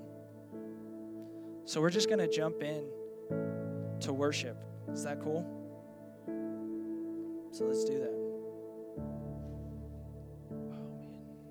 [1.65, 2.86] So we're just going to jump in
[4.01, 4.57] to worship.
[4.91, 5.45] Is that cool?
[7.51, 8.29] So let's do that.